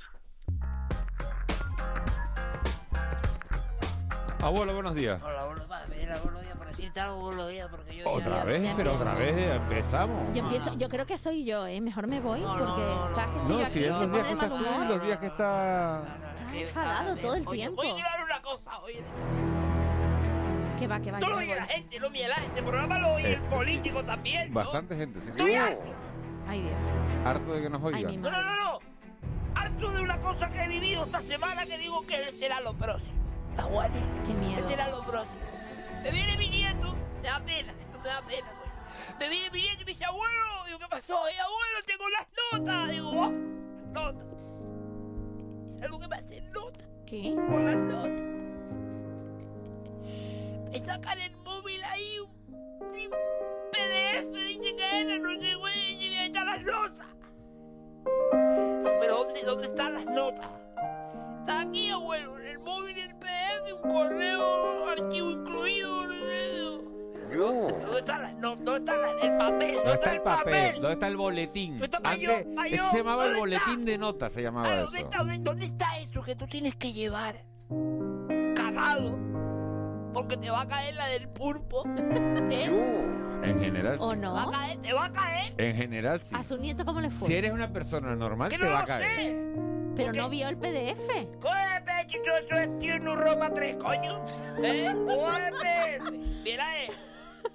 Abuelo, 4.41 4.75
buenos 4.75 4.95
días. 4.95 5.23
Hola, 5.23 5.47
buenos 5.47 5.69
días. 5.69 5.92
Buenos 6.95 7.49
días, 7.49 7.69
porque 7.71 7.97
yo... 7.97 8.11
Otra 8.11 8.39
ya- 8.39 8.45
vez, 8.45 8.63
ya 8.63 8.77
pero 8.77 8.91
empiezo. 8.93 9.11
otra 9.11 9.15
vez 9.25 9.57
empezamos. 9.57 10.35
Yo 10.37 10.43
empiezo, 10.43 10.75
yo 10.77 10.89
creo 10.91 11.07
que 11.07 11.17
soy 11.17 11.45
yo, 11.45 11.67
¿eh? 11.67 11.81
Mejor 11.81 12.07
me 12.07 12.21
voy 12.21 12.41
porque 12.43 12.83
cada 13.15 13.27
vez 13.27 13.33
que 13.33 13.39
estoy 13.39 13.57
No, 13.57 13.63
aquí 13.63 13.73
si 13.73 13.81
se 13.81 13.89
esos 13.89 14.01
pone 14.03 14.13
días 14.13 14.25
de 14.25 14.29
que 14.29 14.35
mal 14.37 14.45
estás 14.53 14.59
tú 14.63 14.75
humor. 14.83 14.91
los 14.97 15.05
días 15.07 15.19
que 15.19 15.27
está... 15.27 16.03
Está 16.53 16.59
enfadado 16.61 17.17
todo 17.17 17.35
el 17.37 17.47
Oye, 17.49 17.57
tiempo. 17.63 17.81
Oye, 17.81 17.95
mira 17.95 18.09
una 18.25 18.43
cosa, 18.43 18.79
oye. 18.81 19.03
Que 20.79 20.87
va, 20.87 21.01
que 21.01 21.11
va. 21.13 21.19
No 21.21 21.27
yo 21.27 21.31
lo 21.31 21.37
me 21.37 21.43
oye 21.45 21.53
voy. 21.53 21.61
la 21.61 21.65
gente, 21.67 21.99
no 22.01 22.11
mira 22.11 22.29
la 22.29 22.35
gente. 22.35 22.49
Este 22.51 22.63
programa 22.63 22.99
lo 22.99 23.15
oye 23.15 23.29
Eh, 23.31 23.35
el 23.35 23.43
político 23.43 24.05
también, 24.05 24.49
¿no? 24.53 24.55
Bastante 24.61 24.97
gente, 24.97 25.21
sí. 25.23 25.29
Estoy 25.31 25.55
harto. 25.55 25.83
Ay, 26.47 26.61
Dios. 26.61 26.75
Harto 27.25 27.53
de 27.55 27.63
que 27.63 27.71
nos 27.71 27.83
oigan. 27.83 28.21
No, 28.21 28.31
no, 28.31 28.43
no, 28.43 28.57
no. 28.57 28.79
Harto 29.55 29.91
de 29.93 30.01
una 30.03 30.19
cosa 30.21 30.51
que 30.51 30.63
he 30.63 30.69
vivido 30.69 31.05
esta 31.05 31.23
semana 31.23 31.65
que 31.65 31.79
digo 31.79 32.05
que 32.07 32.33
será 32.39 32.61
lo 32.61 32.75
próximo. 32.75 33.15
¿Está 33.51 33.65
guay? 33.65 33.91
Qué 34.27 34.35
miedo. 34.35 34.69
será 34.69 34.89
lo 34.89 35.03
próximo. 35.07 35.37
Me 36.03 36.11
viene 36.11 36.37
mi 36.37 36.51
me 37.23 37.29
da 37.29 37.41
pena, 37.41 37.73
esto 37.81 37.99
me 38.01 38.09
da 38.09 38.23
pena, 38.23 38.49
coño. 38.59 38.73
Me 39.21 39.29
viene 39.29 39.51
mi 39.51 39.61
nieto 39.61 39.83
y 39.83 39.85
me 39.85 39.93
dice, 39.93 40.05
abuelo, 40.05 40.65
digo, 40.67 40.79
¿qué 40.81 40.89
pasó? 40.91 41.29
Eh, 41.29 41.39
abuelo, 41.39 41.79
tengo 41.87 42.09
las 42.09 42.27
notas. 42.53 42.91
Digo, 42.91 43.11
oh, 43.11 43.31
las 43.77 43.87
notas. 43.87 44.27
¿Sabes 45.75 45.91
lo 45.91 45.99
que 46.01 46.09
me 46.09 46.17
hacen 46.17 46.53
notas? 46.53 46.87
¿Qué? 47.07 47.35
Con 47.35 47.65
las 47.65 47.77
notas. 47.77 48.23
Me 50.73 50.79
sacan 50.81 51.21
el 51.21 51.37
móvil 51.37 51.85
ahí 51.85 52.19
un, 52.19 52.55
un 52.55 52.91
PDF, 53.71 54.33
dice 54.33 54.77
que 54.77 55.01
era, 55.01 55.19
no 55.19 55.41
sé, 55.41 55.55
güey, 55.55 55.93
y 55.93 56.17
ahí 56.17 56.27
están 56.27 56.47
las 56.47 56.63
notas. 56.63 57.07
Pero 59.01 59.17
¿dónde, 59.17 59.43
dónde 59.43 59.67
están 59.69 59.95
las 59.95 60.07
notas? 60.07 60.47
Está 61.41 61.61
aquí, 61.61 61.91
abuelo, 61.91 62.39
en 62.41 62.47
el 62.49 62.59
móvil, 62.59 62.99
el 62.99 63.15
PDF, 63.17 63.75
un 63.75 63.93
correo, 63.93 64.89
archivo 64.89 65.31
incluido. 65.31 66.02
¿Dónde 67.51 67.99
están 67.99 68.23
las 68.23 68.35
notas? 68.35 68.65
¿Dónde 68.65 68.79
está 68.81 68.97
la- 68.97 69.11
el 69.21 69.37
papel? 69.39 69.75
¿Dónde 69.77 69.93
está 69.95 70.13
el 70.13 70.21
papel? 70.23 70.75
¿Dónde 70.75 70.93
está 70.93 71.07
el 71.09 71.17
boletín? 71.17 71.71
¿Dónde 71.73 71.85
está 71.87 72.01
pa' 72.01 72.17
yo? 72.17 72.31
Antes, 72.33 72.71
yo? 72.79 72.91
se 72.91 72.97
llamaba 72.99 73.27
el 73.27 73.35
¿Dónde 73.35 73.55
está? 73.57 73.67
boletín 73.67 73.85
de 73.85 73.99
notas, 73.99 74.33
se 74.33 74.43
llamaba 74.43 74.69
eso. 74.69 74.85
¿dónde, 74.85 74.99
está, 75.01 75.19
dónde, 75.41 75.65
está 75.67 75.99
eso 75.99 76.23
que 76.23 76.37
tú 76.37 76.47
tienes 76.47 76.75
que 76.77 76.93
llevar? 76.93 77.37
Cagado. 78.55 79.19
Porque 80.13 80.37
te 80.37 80.51
va 80.51 80.63
a 80.63 80.69
caer 80.69 80.95
la 80.95 81.07
del 81.09 81.29
pulpo. 81.29 81.85
¿Eh? 82.51 83.09
En 83.45 83.61
general, 83.61 83.97
¿O 83.99 84.13
sí. 84.13 84.19
no? 84.19 84.35
Va 84.35 84.43
a 84.45 84.51
caer, 84.51 84.79
te 84.79 84.93
va 84.93 85.05
a 85.07 85.13
caer. 85.13 85.55
En 85.59 85.75
general, 85.77 86.23
sí. 86.23 86.35
¿A 86.39 86.43
su 86.43 86.57
nieto 86.59 86.85
cómo 86.85 87.01
le 87.01 87.11
fue? 87.11 87.27
Si 87.29 87.35
eres 87.35 87.51
una 87.53 87.73
persona 87.73 88.15
normal, 88.15 88.51
Que 88.51 88.59
te 88.59 88.65
no 88.67 88.71
va 88.73 88.81
a 88.81 88.85
caer. 88.85 89.05
sé. 89.05 89.39
Pero 89.97 90.13
no 90.13 90.29
vio 90.31 90.49
el 90.49 90.57
PDF. 90.57 91.29
Coge, 91.41 91.81
pechito, 91.85 92.31
eso 92.47 92.57
es 92.87 93.01
un 93.01 93.17
Roma 93.19 93.53
3, 93.53 93.77
coño. 93.77 94.25
¿Eh? 94.63 94.95
Coge, 95.07 95.51
pe. 95.61 96.01
Mira, 96.45 96.85
eh. 96.85 96.91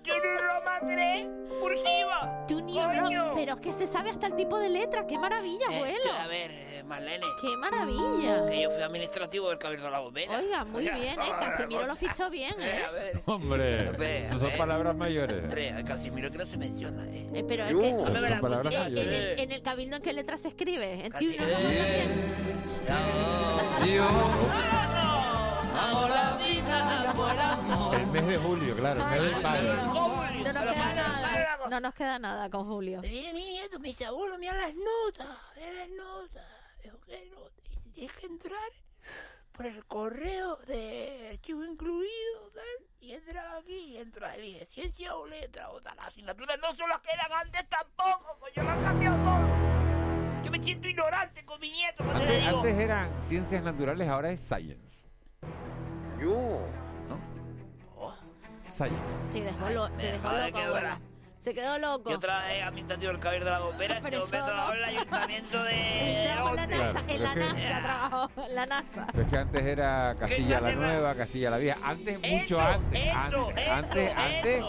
Un 0.09 0.39
Roma 0.39 0.79
3, 0.81 1.27
cursiva. 1.59 2.45
Junior 2.49 3.03
Coño. 3.03 3.25
Rock, 3.25 3.33
pero 3.35 3.53
es 3.55 3.59
que 3.59 3.73
se 3.73 3.87
sabe 3.87 4.09
hasta 4.11 4.27
el 4.27 4.35
tipo 4.35 4.57
de 4.57 4.69
letra. 4.69 5.05
¡Qué 5.05 5.17
maravilla, 5.19 5.65
Eh, 5.69 5.75
abuelo! 5.75 5.99
que, 6.01 6.09
a 6.09 6.27
ver, 6.27 6.51
eh, 6.51 6.83
Marlene. 6.85 7.25
¡Qué 7.41 7.57
maravilla! 7.57 8.45
Que 8.47 8.61
yo 8.61 8.71
fui 8.71 8.81
administrativo 8.81 9.49
del 9.49 9.57
Cabildo 9.57 9.85
de 9.85 9.91
la 9.91 9.99
Bombera. 9.99 10.37
Oiga, 10.39 10.63
muy 10.63 10.83
bien, 10.83 11.19
¿eh? 11.19 11.31
Casimiro 11.39 11.85
lo 11.85 11.95
fichó 11.95 12.29
bien, 12.29 12.55
Eh, 12.59 12.65
¿eh? 12.79 12.83
a 12.87 12.91
ver. 12.91 13.21
Hombre, 13.25 14.21
esas 14.23 14.39
son 14.39 14.51
palabras 14.57 14.95
mayores. 14.95 15.43
Hombre, 15.43 15.71
a 15.73 15.83
Casimiro 15.83 16.31
que 16.31 16.37
no 16.37 16.45
se 16.45 16.57
menciona, 16.57 17.03
¿eh? 17.07 17.29
Eh, 17.33 17.43
pero 17.47 17.65
es 17.65 17.73
que... 17.75 17.89
Esas 17.89 18.03
Dame 18.05 18.21
la 18.21 18.29
son 18.29 18.39
palabras 18.41 18.73
música. 18.73 18.83
eh, 18.83 18.87
en, 18.87 18.93
mayores. 18.95 19.27
el, 19.33 19.39
en 19.39 19.51
el 19.51 19.61
cabildo, 19.61 19.95
¿en 19.97 20.01
qué 20.03 20.13
letra 20.13 20.37
se 20.37 20.47
escribe? 20.47 21.05
¿En 21.05 21.11
Casi- 21.11 21.25
Junior 21.25 21.49
Rock 21.49 21.59
también? 21.59 22.07
Amo 25.79 26.07
la 26.07 26.37
vida, 26.37 27.09
amo 27.11 27.29
el 27.31 27.39
amor. 27.39 27.95
El 27.95 28.07
mes 28.07 28.27
de 28.27 28.37
julio, 28.37 28.75
claro, 28.75 29.01
el 29.01 29.07
mes 29.09 29.21
del 29.21 29.41
padre. 29.41 29.67
No 29.67 30.53
nos 30.53 30.73
queda 30.73 30.93
nada. 30.93 31.67
No 31.69 31.79
nos 31.81 31.93
queda 31.93 32.19
nada 32.19 32.49
con 32.49 32.65
Julio. 32.65 33.01
Me 33.01 33.09
viene 33.09 33.33
mi 33.33 33.45
nieto, 33.49 33.79
me 33.79 33.89
dice, 33.89 34.05
abuelo, 34.05 34.37
mira 34.39 34.53
las 34.53 34.73
notas, 34.73 35.27
mira 35.55 35.71
las 35.73 35.89
notas. 35.89 36.45
Digo, 36.81 36.97
¿qué 37.05 37.29
notas? 37.29 37.63
Dice, 37.69 37.91
tienes 37.91 38.15
que 38.15 38.25
entrar 38.27 38.71
por 39.51 39.65
el 39.65 39.85
correo 39.85 40.55
de 40.67 41.29
archivo 41.33 41.65
incluido, 41.65 42.51
tal. 42.53 42.63
Y 43.01 43.13
entra 43.13 43.57
aquí, 43.57 43.77
y 43.77 43.97
entra, 43.97 44.35
elige 44.35 44.65
ciencia 44.65 45.15
o 45.15 45.27
letra, 45.27 45.69
o 45.71 45.81
tal. 45.81 45.95
Las 45.97 46.07
asignaturas 46.07 46.57
no 46.59 46.75
son 46.75 46.89
las 46.89 47.01
que 47.01 47.11
eran 47.11 47.31
antes 47.33 47.67
tampoco, 47.67 48.39
coño, 48.39 48.63
lo 48.63 48.69
han 48.69 48.81
cambiado 48.83 49.23
todo. 49.23 50.43
Yo 50.43 50.51
me 50.51 50.63
siento 50.63 50.87
ignorante 50.87 51.43
con 51.45 51.59
mi 51.59 51.71
nieto 51.71 52.03
cuando 52.05 52.23
le 52.23 52.29
Antes, 52.31 52.45
digo... 52.45 52.57
antes 52.59 52.77
eran 52.79 53.21
ciencias 53.21 53.63
naturales, 53.63 54.07
ahora 54.07 54.31
es 54.31 54.39
science. 54.41 55.06
Yo. 56.21 56.59
Science. 58.65 58.95
Te 59.31 59.41
dejó, 59.43 59.69
lo- 59.69 59.89
te 59.91 60.11
dejó 60.11 60.29
loco, 60.31 60.59
dura. 60.67 60.99
Se 61.39 61.53
quedó 61.53 61.77
loco. 61.77 62.09
Yo 62.09 62.19
trabajé 62.19 62.61
administrativo 62.61 63.11
del 63.13 63.21
Cabildo 63.21 63.45
de 63.45 63.51
la 63.51 63.59
Bombera, 63.59 63.99
Pero 64.03 64.17
este 64.17 64.23
hombre 64.23 64.37
eso 64.39 64.45
trabajó 64.47 64.67
no. 64.67 64.73
en 64.75 64.77
el 64.77 64.83
ayuntamiento 64.97 65.63
de... 65.63 66.29
Trabajó 66.33 66.49
en 66.49 66.55
la. 66.55 66.67
NASA, 66.67 67.03
en 67.07 67.23
la 67.23 67.33
que- 67.33 67.39
NASA 67.39 67.81
trabajó, 67.83 68.31
en 68.49 68.55
la 68.55 68.65
NASA. 68.65 69.07
Pero 69.11 69.23
es 69.23 69.29
que 69.29 69.37
antes 69.37 69.63
era 69.63 70.15
Castilla 70.19 70.61
la. 70.61 70.71
Nueva, 70.73 71.15
Castilla 71.15 71.49
la 71.51 71.57
Vieja. 71.57 71.79
Antes, 71.83 72.19
mucho 72.19 72.59
antes. 72.59 73.15
antes, 73.15 73.69
antes, 73.69 74.15
antes. 74.17 74.61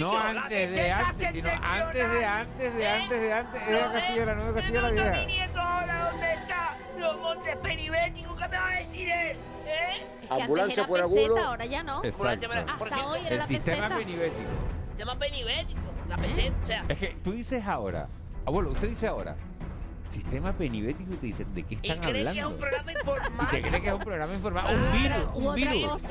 No 0.00 0.18
antes 0.18 0.70
de 0.70 0.92
antes, 0.92 1.32
sino 1.32 1.48
antes 1.60 2.10
de 2.12 2.24
antes 2.24 2.74
de 2.76 2.86
antes 2.88 3.20
de 3.20 3.32
antes. 3.32 3.62
Era 3.68 3.86
No, 3.86 3.92
Castilla 3.92 4.24
la 4.26 4.34
Nueva, 4.34 4.50
¿Me 4.50 4.54
Castilla 4.56 4.80
la 4.82 4.88
pregunta 4.88 5.10
mi 5.18 5.26
Vieja. 5.26 5.46
nieto 5.46 5.60
ahora 5.60 6.10
dónde 6.10 6.32
está 6.32 6.76
los 6.98 7.16
montes 7.18 7.56
peribéticos? 7.56 8.36
¿Qué 8.40 8.48
me 8.48 8.56
va 8.58 8.68
a 8.68 8.74
decir 8.78 9.08
él? 9.10 9.36
¿Eh? 9.66 10.06
Es 10.22 10.28
que 10.28 10.42
Ambulancia 10.42 10.82
antes 10.82 10.86
por 10.86 10.96
era 10.98 11.04
agudo. 11.06 11.16
peseta, 11.34 11.46
ahora 11.48 11.64
ya 11.66 11.82
no. 11.82 12.04
Exacto. 12.04 12.48
Hasta 12.52 13.06
hoy 13.06 13.20
era 13.20 13.28
El 13.30 13.38
la 13.38 13.46
sistema 13.46 13.76
peseta. 13.88 13.96
penibético. 13.98 14.50
Sistema 14.90 15.18
penibético. 15.18 15.80
La 16.08 16.16
peseta, 16.16 16.56
o 16.62 16.66
sea... 16.66 16.84
Es 16.88 16.98
que 16.98 17.16
tú 17.24 17.32
dices 17.32 17.66
ahora, 17.66 18.08
abuelo, 18.46 18.70
usted 18.70 18.88
dice 18.88 19.06
ahora, 19.06 19.36
sistema 20.10 20.52
penibético 20.52 21.12
y 21.14 21.16
te 21.16 21.26
dicen, 21.26 21.54
¿de 21.54 21.62
qué 21.62 21.78
¿Y 21.82 21.88
están 21.90 21.98
crees 22.10 22.32
que 22.34 22.38
es 22.40 22.44
un 22.46 22.52
hablando? 22.52 22.58
programa 22.60 22.92
¿Y 22.92 22.96
informático? 22.96 23.50
te 23.50 23.62
crees 23.62 23.82
que 23.82 23.88
es 23.88 23.94
un 23.94 24.00
programa 24.00 24.34
informático? 24.34 24.74
Un 24.74 24.92
virus, 24.92 25.18
un 25.34 25.46
otra 25.46 25.54
virus. 25.54 26.02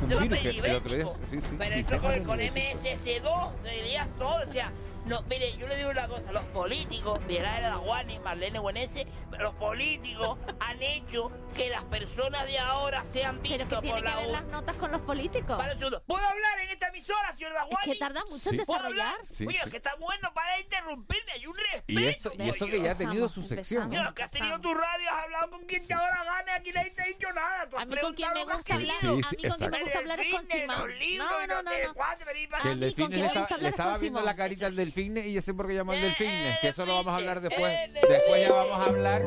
Un 0.00 0.18
virus 0.18 0.38
que 0.38 0.48
el 0.50 0.74
otro 0.76 0.94
día, 0.94 1.04
penibético. 1.04 1.14
sí, 1.30 1.40
sí, 1.40 1.56
Pero 1.58 1.74
sistema 1.74 1.76
esto 1.76 2.00
con, 2.00 2.24
con 2.24 2.38
penibético. 2.38 2.80
MSC2, 2.84 3.52
te 3.62 3.70
dirías 3.70 4.08
todo, 4.18 4.36
o 4.48 4.52
sea, 4.52 4.72
No, 5.08 5.22
mire, 5.22 5.56
yo 5.56 5.66
le 5.66 5.76
digo 5.76 5.90
una 5.90 6.06
cosa, 6.06 6.32
los 6.32 6.44
políticos, 6.44 7.18
Miguel 7.26 7.46
Ángel 7.46 7.64
Aguani, 7.64 8.18
Marlene 8.20 8.58
Buenese, 8.58 9.06
los 9.38 9.54
políticos 9.54 10.38
han 10.60 10.82
hecho 10.82 11.30
que 11.54 11.70
las 11.70 11.82
personas 11.84 12.46
de 12.46 12.58
ahora 12.58 13.02
sean 13.12 13.40
vistas 13.42 13.66
Pero 13.68 13.80
que 13.80 13.86
tiene 13.86 14.00
por 14.02 14.04
que 14.10 14.14
la 14.14 14.16
ver 14.20 14.28
U- 14.28 14.32
las 14.32 14.44
notas 14.44 14.76
con 14.76 14.92
los 14.92 15.00
políticos. 15.00 15.56
Para 15.56 15.72
un 15.72 15.78
segundo. 15.78 16.02
¿Puedo 16.06 16.24
hablar 16.26 16.58
en 16.60 16.68
esta 16.70 16.88
emisora, 16.88 17.32
señor 17.34 17.52
Daguani? 17.54 17.76
Es 17.90 17.92
que 17.94 17.98
tarda 17.98 18.20
mucho 18.28 18.50
en 18.50 18.58
Sí. 18.58 18.64
¿Puedo 18.66 18.80
hablar? 18.84 19.06
desarrollar. 19.20 19.26
Sí, 19.26 19.46
Oye, 19.46 19.58
es 19.64 19.70
que 19.70 19.76
está 19.78 19.94
bueno 19.96 20.32
para 20.34 20.60
interrumpirme, 20.60 21.32
hay 21.32 21.46
un 21.46 21.56
respeto. 21.56 22.00
Y 22.00 22.06
eso, 22.06 22.30
y 22.38 22.48
eso 22.50 22.66
que 22.66 22.82
ya 22.82 22.92
ha 22.92 22.94
tenido 22.96 23.28
su 23.28 23.42
sección. 23.42 23.88
Mira, 23.88 24.12
que 24.14 24.22
has 24.22 24.30
tenido 24.32 24.60
tu 24.60 24.74
radio, 24.74 25.10
has 25.10 25.24
hablado 25.24 25.50
con 25.50 25.64
quien 25.64 25.86
te 25.86 25.94
ahora 25.94 26.22
gana, 26.24 26.54
aquí 26.54 26.70
nadie 26.72 26.90
te 26.90 27.02
ha 27.02 27.06
dicho 27.06 27.32
nada. 27.32 27.68
Tú 27.68 27.76
has 27.76 27.82
A 27.82 27.86
mí 27.86 27.96
con 27.96 28.14
quien 28.14 28.28
me 28.34 28.44
gusta 28.44 28.74
hablar, 28.74 28.96
Sí, 29.00 29.06
querido. 29.06 29.16
sí, 29.16 29.26
a 29.26 29.30
mí 29.30 29.48
con 29.48 29.58
quien 29.58 29.70
me 29.70 29.82
gusta 29.82 29.98
hablar 29.98 30.20
es 30.20 30.34
con 30.34 30.46
Simán. 30.46 30.78
No, 31.18 31.46
no, 31.46 31.46
no, 31.46 31.62
no. 31.62 31.70
A 31.70 32.70
el 32.72 32.78
mí 32.78 32.94
con 32.94 33.06
quien 33.08 33.10
le, 33.10 33.28
me 33.28 33.28
gusta 33.28 33.40
le 33.48 33.54
hablar 33.54 33.62
es 33.62 33.70
estaba 33.70 33.90
con 33.92 34.00
viendo 34.00 34.18
Simón. 34.18 34.24
la 34.24 34.36
carita 34.36 34.66
al 34.66 34.76
delfín 34.76 34.97
y 35.02 35.32
ya 35.34 35.42
sé 35.42 35.54
por 35.54 35.66
qué 35.66 35.74
llama 35.74 35.92
al 35.92 35.98
Eh, 35.98 36.02
delfín. 36.02 36.28
eh, 36.28 36.58
Que 36.60 36.68
eso 36.68 36.84
lo 36.86 36.94
vamos 36.94 37.12
a 37.12 37.16
hablar 37.16 37.40
después. 37.40 37.72
eh, 37.72 37.90
Después 38.08 38.42
ya 38.42 38.52
vamos 38.52 38.78
a 38.78 38.84
hablar. 38.84 39.22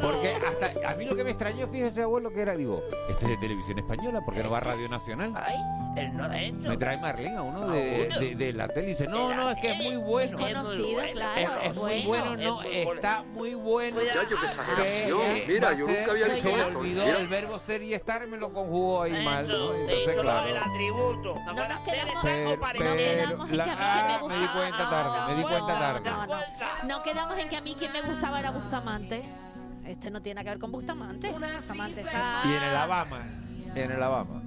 Porque 0.00 0.34
hasta 0.34 0.90
a 0.90 0.94
mí 0.94 1.06
lo 1.06 1.16
que 1.16 1.24
me 1.24 1.30
extrañó, 1.30 1.66
fíjese 1.68 2.02
abuelo, 2.02 2.30
que 2.30 2.42
era, 2.42 2.54
digo, 2.54 2.82
este 3.08 3.24
es 3.24 3.30
de 3.30 3.36
televisión 3.38 3.78
española, 3.78 4.20
¿por 4.20 4.34
qué 4.34 4.42
no 4.42 4.50
va 4.50 4.58
a 4.58 4.60
Radio 4.60 4.88
Nacional? 4.90 5.32
Ay, 5.34 5.56
él 5.96 6.14
no 6.14 6.24
ha 6.24 6.38
hecho. 6.38 6.68
Me 6.68 6.76
trae 6.76 6.98
Marlene 6.98 7.36
a 7.36 7.42
uno 7.42 7.70
¿A 7.70 7.72
de, 7.72 8.08
de- 8.20 8.34
de 8.34 8.52
la 8.52 8.68
tele 8.68 8.88
y 8.88 8.90
dice, 8.90 9.06
no, 9.08 9.30
De 9.30 9.34
no, 9.36 9.50
es 9.50 9.56
que 9.58 9.70
es 9.72 9.84
muy 9.84 9.96
bueno. 9.96 10.38
Es 10.38 10.52
conocido, 10.54 10.88
bueno, 10.92 11.12
claro. 11.12 11.60
Es, 11.62 11.70
es 11.70 11.76
muy 11.76 12.02
bueno, 12.04 12.36
no, 12.36 12.62
está 12.62 13.22
muy 13.34 13.54
bueno. 13.54 14.02
Ya, 14.02 14.14
yo 14.14 14.28
qué 14.28 14.36
Que, 14.36 14.46
exageración. 14.46 15.20
eh, 15.22 15.44
Mira, 15.48 15.72
yo 15.72 15.86
nunca 15.86 16.10
había 16.10 16.26
se 16.26 16.34
dicho 16.34 16.48
esto. 16.50 16.78
olvidó 16.78 17.04
el 17.18 17.28
verbo 17.28 17.58
ser 17.60 17.82
y 17.82 17.94
estar, 17.94 18.26
me 18.26 18.36
lo 18.36 18.52
conjugó 18.52 19.02
ahí 19.02 19.24
mal, 19.24 19.48
¿no? 19.48 19.74
Entonces, 19.74 20.16
claro. 20.20 20.46
el 20.48 20.56
atributo. 20.58 21.36
No 21.46 21.54
nos 21.54 21.80
quedamos- 21.80 22.14
Pero, 22.22 22.58
pero 22.60 23.46
la- 23.56 23.76
ah, 23.78 24.20
me 24.28 24.38
di 24.38 24.46
cuenta 24.48 24.90
tarde, 25.02 25.34
me 25.34 25.38
di 25.38 25.42
cuenta 25.42 25.78
tarde. 25.78 26.10
No, 26.10 26.26
no. 26.26 26.40
No 26.88 27.02
quedamos 27.02 27.38
en 27.38 27.48
que 27.48 27.56
a 27.56 27.60
mí 27.60 27.74
quien 27.78 27.92
me 27.92 28.02
gustaba 28.02 28.40
era 28.40 28.50
Bustamante. 28.50 29.24
Este 29.84 30.10
no 30.10 30.20
tiene 30.20 30.42
que 30.42 30.50
ver 30.50 30.58
con 30.58 30.72
Bustamante. 30.72 31.30
Bustamante 31.30 32.00
está... 32.00 32.42
Y 32.44 32.48
en 32.48 32.62
el 32.62 32.68
Alabama, 32.70 33.20
en 33.74 33.90
el 33.90 33.92
Alabama. 33.92 34.42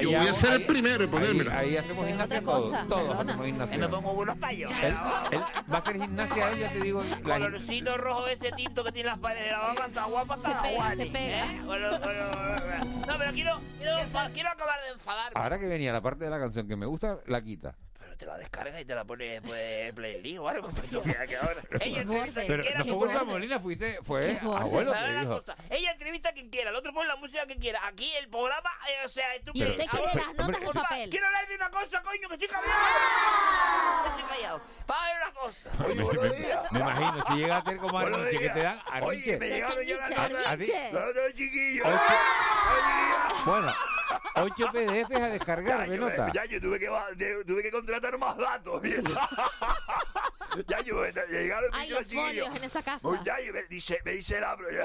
Yo 0.00 0.18
voy 0.18 0.28
a 0.28 0.34
ser 0.34 0.52
el 0.54 0.66
primero 0.66 1.04
en 1.04 1.10
ponérmela. 1.10 1.58
Ahí, 1.58 1.70
ahí 1.70 1.76
hacemos 1.76 2.06
gimnasia 2.06 2.40
todos, 2.42 2.88
todos 2.88 2.88
perdona. 2.88 3.20
hacemos 3.20 3.38
Me 3.38 3.46
gimnasia. 3.46 3.88
pongo 3.90 4.14
buenos 4.14 4.36
él 4.36 4.94
va 4.96 5.76
a 5.76 5.78
hacer 5.78 6.00
gimnasia 6.00 6.50
él, 6.50 6.58
ya 6.58 6.72
te 6.72 6.80
digo. 6.80 7.02
La, 7.24 7.38
Colorcito 7.38 7.96
rojo 7.96 8.26
ese 8.26 8.52
tinto 8.52 8.84
que 8.84 8.92
tiene 8.92 9.10
las 9.10 9.18
paredes 9.18 9.44
de 9.46 9.52
la 9.52 9.70
boca 9.70 9.86
está 9.86 10.04
guapa, 10.04 10.34
está 10.34 10.48
Se 10.48 10.62
pega, 10.62 10.76
guani, 10.76 10.96
se 10.96 11.06
pega. 11.06 11.44
¿eh? 11.44 11.60
Bueno, 11.64 11.88
bueno, 11.90 12.02
bueno, 12.02 12.60
bueno. 12.66 13.06
No, 13.06 13.18
pero 13.18 13.32
quiero, 13.32 13.60
quiero, 13.78 13.96
quiero 14.32 14.48
acabar 14.50 14.80
de 14.82 14.92
enfadarme. 14.92 15.40
ahora 15.40 15.58
que 15.58 15.66
venía 15.66 15.92
la 15.92 16.00
parte 16.00 16.24
de 16.24 16.30
la 16.30 16.38
canción 16.38 16.66
que 16.66 16.76
me 16.76 16.86
gusta, 16.86 17.18
la 17.26 17.42
quita. 17.42 17.74
Te 18.24 18.30
la 18.30 18.38
descargas 18.38 18.80
y 18.80 18.84
te 18.86 18.94
la 18.94 19.04
pones 19.04 19.42
después 19.42 19.60
de 19.60 19.92
playlist 19.96 20.38
o 20.38 20.48
algo. 20.48 20.70
Pues 20.70 21.04
mira 21.04 21.26
que 21.26 21.36
ahora. 21.36 21.60
Ella 21.80 22.00
entrevista 22.00 22.40
a 22.40 22.44
quien 22.44 22.46
Pero 22.46 22.62
quiera. 22.62 22.78
no 22.78 22.84
fue 22.84 22.94
culpa. 23.06 23.24
Molina, 23.24 23.60
fuiste, 23.60 23.98
fue 24.02 24.38
abuelo 24.42 24.90
una 24.92 25.20
dijo. 25.20 25.34
cosa, 25.36 25.56
ella 25.68 25.90
entrevista 25.92 26.28
a 26.30 26.32
quien 26.32 26.48
quiera, 26.48 26.70
el 26.70 26.76
otro 26.76 26.94
pone 26.94 27.06
la 27.06 27.16
música 27.16 27.46
que 27.46 27.56
quiera. 27.56 27.86
Aquí 27.86 28.10
el 28.16 28.28
programa, 28.28 28.70
eh, 28.88 29.04
o 29.04 29.08
sea, 29.10 29.26
tú 29.44 29.52
Y 29.54 29.62
usted 29.62 29.84
quiere 29.88 30.06
las 30.06 30.34
notas 30.34 30.62
en 30.62 30.72
papel. 30.72 31.10
Quiero 31.10 31.26
hablar 31.26 31.46
de 31.46 31.54
una 31.54 31.70
cosa, 31.70 32.02
coño, 32.02 32.28
que 32.28 32.34
estoy 32.34 32.48
cabreado. 32.48 32.80
Estoy 34.06 34.22
callado. 34.24 34.60
Para 34.86 35.04
ver 35.12 35.22
una 35.22 35.32
cosa. 35.34 35.70
Me, 35.80 35.94
me- 35.94 36.70
me 36.70 36.80
imagino, 36.80 37.24
si 37.26 37.32
llega 37.34 37.56
a 37.58 37.62
ser 37.62 37.76
como 37.76 37.98
Arniche, 37.98 38.38
que 38.38 38.48
te 38.50 38.62
dan 38.62 38.80
Oye, 39.02 39.06
Arniche. 39.06 39.36
me 39.38 39.48
llegaron 39.48 39.84
ya 39.84 39.96
las 39.98 40.10
notas. 40.30 40.58
Los 40.92 41.10
otros 41.10 41.34
chiquillos. 41.36 41.86
Bueno, 43.44 43.72
8 44.36 44.66
PDFs 44.72 45.14
a 45.14 45.28
descargar 45.28 45.86
Ya, 45.88 45.94
yo, 45.94 46.00
nota. 46.00 46.32
ya, 46.32 46.44
yo 46.46 46.60
tuve 46.60 46.78
que, 46.78 46.88
tuve 47.46 47.62
que 47.62 47.70
contratar 47.70 48.18
más 48.18 48.36
datos. 48.36 48.82
ya, 50.68 50.80
yo, 50.82 50.96
me- 50.96 51.12
llegaron 51.30 51.70
Hay 51.74 51.90
los 51.90 52.06
folios 52.06 52.54
en 52.54 52.64
esa 52.64 52.82
casa. 52.82 53.00
Pues 53.02 53.20
ya, 53.24 53.40
yo 53.40 53.52
me 53.52 53.62
dice, 53.64 53.98
me 54.04 54.12
dice 54.12 54.38
el 54.38 54.44
abro. 54.44 54.68
Yo, 54.70 54.80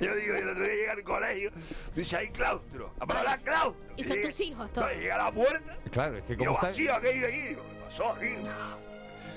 yo 0.00 0.14
digo, 0.14 0.34
yo 0.38 0.44
lo 0.44 0.54
tuve 0.54 0.68
que 0.68 0.76
llegar 0.76 0.96
al 0.96 1.04
colegio. 1.04 1.50
Dice, 1.94 2.16
hay 2.16 2.28
claustro. 2.30 2.94
La 2.98 3.06
palabra 3.06 3.38
claustro. 3.38 3.80
Y 3.96 4.04
son 4.04 4.18
Y- 4.18 4.22
tus 4.22 4.40
hijos 4.40 4.72
todos. 4.72 4.90
Llega 4.92 5.14
a 5.14 5.24
la 5.24 5.32
puerta. 5.32 5.76
Claro, 5.92 6.16
es 6.18 6.24
que 6.24 6.36
yo 6.36 6.44
como 6.46 6.60
sabes. 6.60 6.70
vacío 6.76 6.94
aquello 6.94 7.26
aquí. 7.26 7.38
Digo, 7.40 7.62
¿qué 7.62 7.74
pasó 7.84 8.12
aquí? 8.12 8.34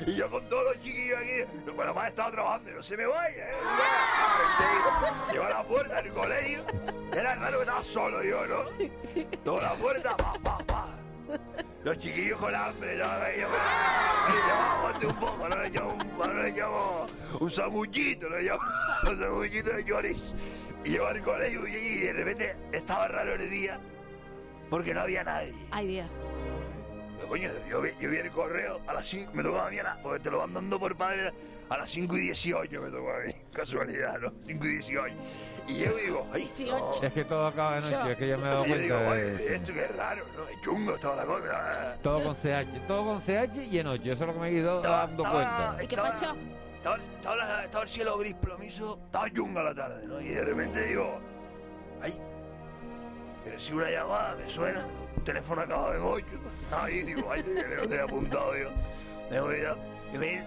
Y 0.06 0.16
yo 0.16 0.30
con 0.30 0.48
todos 0.50 0.64
los 0.64 0.84
chiquillos 0.84 1.20
aquí. 1.20 1.44
No, 1.66 1.84
la 1.84 1.94
madre 1.94 2.10
estaba 2.10 2.32
trabajando 2.32 2.72
no 2.72 2.84
se 2.84 2.98
me 2.98 3.06
vaya. 3.06 3.50
¿eh? 3.50 3.54
A 5.40 5.50
la 5.50 5.64
puerta 5.64 6.02
del 6.02 6.12
colegio. 6.12 6.66
Era 7.14 7.36
raro 7.36 7.58
que 7.58 7.64
estaba 7.64 7.84
solo 7.84 8.24
yo, 8.24 8.48
¿no? 8.48 8.64
Toda 9.44 9.62
la 9.64 9.74
puerta, 9.76 10.16
pa, 10.18 10.34
pa, 10.42 10.58
pa. 10.66 10.96
Los 11.84 11.98
chiquillos 11.98 12.40
con 12.40 12.54
hambre, 12.54 12.98
yo, 12.98 13.06
yo, 13.06 13.48
yo, 13.48 15.00
yo, 15.02 15.10
un 15.10 15.16
poco, 15.16 15.50
no 15.50 15.56
le 15.56 15.70
llamo, 15.70 15.98
no 16.18 16.34
le 16.34 16.52
llamo 16.52 17.08
un 17.40 17.50
samuchito, 17.50 18.30
le 18.30 18.44
llamo 18.44 18.62
un 19.08 19.20
samuchito 19.20 19.74
de 19.74 19.86
chorizo. 19.86 20.36
Y 20.84 20.90
llego 20.92 21.08
al 21.08 21.22
colegio 21.24 21.68
y 21.68 22.02
de 22.02 22.14
repente 22.14 22.58
estaba 22.72 23.08
raro 23.08 23.34
el 23.34 23.50
día 23.50 23.80
porque 24.70 24.94
no 24.94 25.02
había 25.02 25.24
nadie. 25.24 25.54
Ay, 25.72 25.88
Dios. 25.88 26.08
Pero, 27.22 27.30
coño, 27.30 27.50
yo, 27.70 27.82
vi- 27.82 27.92
yo 28.00 28.10
vi 28.10 28.18
el 28.18 28.32
correo 28.32 28.82
a 28.88 28.94
las 28.96 29.06
5, 29.06 29.32
me 29.36 29.44
tocó 29.44 29.60
a 29.62 29.70
mí, 29.70 29.78
a 29.78 29.84
la- 29.84 29.98
porque 30.02 30.20
te 30.20 30.32
lo 30.32 30.40
van 30.40 30.54
dando 30.56 30.80
por 30.80 30.96
padre, 30.98 31.32
a 31.70 31.78
las 31.78 31.90
5 31.92 32.18
y 32.18 32.22
18 32.22 32.82
me 32.82 32.90
tocó 32.90 33.12
a 33.14 33.20
mí, 33.20 33.32
casualidad, 33.54 34.20
¿no? 34.20 34.34
5 34.48 34.66
y 34.66 34.70
18. 34.70 35.16
Y 35.68 35.78
yo 35.80 35.96
digo, 35.96 36.28
ay, 36.34 36.52
no. 36.68 36.92
Es 37.04 37.14
que 37.14 37.24
todo 37.24 37.46
acaba 37.48 37.76
de 37.80 37.92
noche, 37.92 38.12
es 38.14 38.18
que 38.18 38.28
ya 38.28 38.38
me 38.38 38.44
he 38.44 38.48
dado 38.50 38.66
Y 38.66 38.70
yo 38.70 38.78
digo, 38.78 38.96
cuenta 38.98 39.16
de 39.16 39.56
esto 39.56 39.74
que 39.74 39.80
es 39.84 39.96
raro, 39.96 40.26
¿no? 40.36 40.48
Es 40.50 40.62
chungo 40.62 40.96
estaba 40.96 41.16
la 41.18 41.26
cosa. 41.26 41.98
Todo 42.02 42.24
con 42.24 42.36
CH, 42.36 42.88
todo 42.88 43.06
con 43.06 43.22
CH 43.22 43.64
y 43.70 43.78
en 43.78 43.88
8, 43.88 44.02
eso 44.02 44.12
es 44.12 44.20
lo 44.28 44.34
que 44.34 44.40
me 44.40 44.50
he 44.50 44.54
ido 44.54 44.82
dando 44.82 45.24
cuenta. 45.24 45.76
¿Y 45.82 45.88
qué 45.88 45.96
estaba- 45.96 46.10
pacho? 46.16 46.36
Estaba, 46.78 46.98
estaba 46.98 47.36
la- 47.36 47.64
estaba 47.66 47.84
el 47.84 47.90
cielo 47.90 48.18
gris 48.18 48.34
plomizo, 48.34 49.00
estaba 49.06 49.30
chunga 49.32 49.62
la 49.62 49.76
tarde, 49.76 50.08
¿no? 50.08 50.20
Y 50.20 50.30
de 50.30 50.44
repente 50.44 50.84
digo, 50.88 51.20
ay, 52.02 52.20
pero 53.44 53.60
si 53.60 53.74
una 53.74 53.90
llamada 53.92 54.36
me 54.36 54.50
suena, 54.50 54.88
teléfono 55.24 55.62
acabado 55.62 55.94
en 55.96 56.02
8. 56.02 56.26
Ahí 56.72 57.02
digo, 57.04 57.32
ay, 57.32 57.44
que 57.44 57.76
no 57.76 57.88
te 57.88 57.96
he 57.96 58.02
apuntado 58.02 58.56
yo. 58.58 58.70
Me 59.30 59.38
he 59.38 59.40
olvidado. 59.40 59.78
Y, 60.14 60.18
me, 60.18 60.46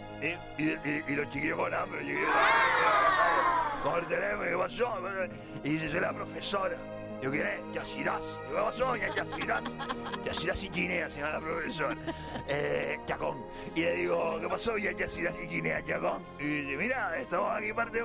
y, 0.58 0.62
y- 1.10 1.14
los 1.16 1.28
chiquillos 1.30 1.58
con 1.58 1.72
hambre, 1.72 2.00
los 2.02 2.08
chiquillos 2.08 2.30
con 3.82 3.98
el 4.00 4.06
teléfono, 4.06 4.42
¿qué 4.50 4.56
pasó? 4.56 5.00
Y 5.62 5.68
dice, 5.70 5.90
soy 5.90 6.00
la 6.00 6.12
profesora. 6.12 6.76
Yo, 7.22 7.30
¿quién 7.30 7.46
es? 7.46 7.60
Digo, 7.72 8.38
¿qué 8.48 8.54
pasó, 8.54 8.84
doña 8.86 9.14
Yasirás? 9.14 9.62
Yasirás 10.24 10.62
y 10.62 10.68
Chinea, 10.70 11.08
se 11.08 11.20
llama 11.20 11.32
la 11.34 11.40
profesora. 11.40 11.96
Eh, 12.48 12.98
Chacón. 13.06 13.46
Y 13.74 13.80
le 13.82 13.92
digo, 13.94 14.38
¿qué 14.40 14.48
pasó, 14.48 14.72
doña 14.72 14.90
Yasirás 14.92 15.34
y 15.42 15.48
Chinea, 15.48 15.82
Chacón? 15.86 16.22
Y 16.38 16.44
dice, 16.44 16.76
mira, 16.76 17.16
estamos 17.16 17.56
aquí 17.56 17.72
parte 17.72 17.98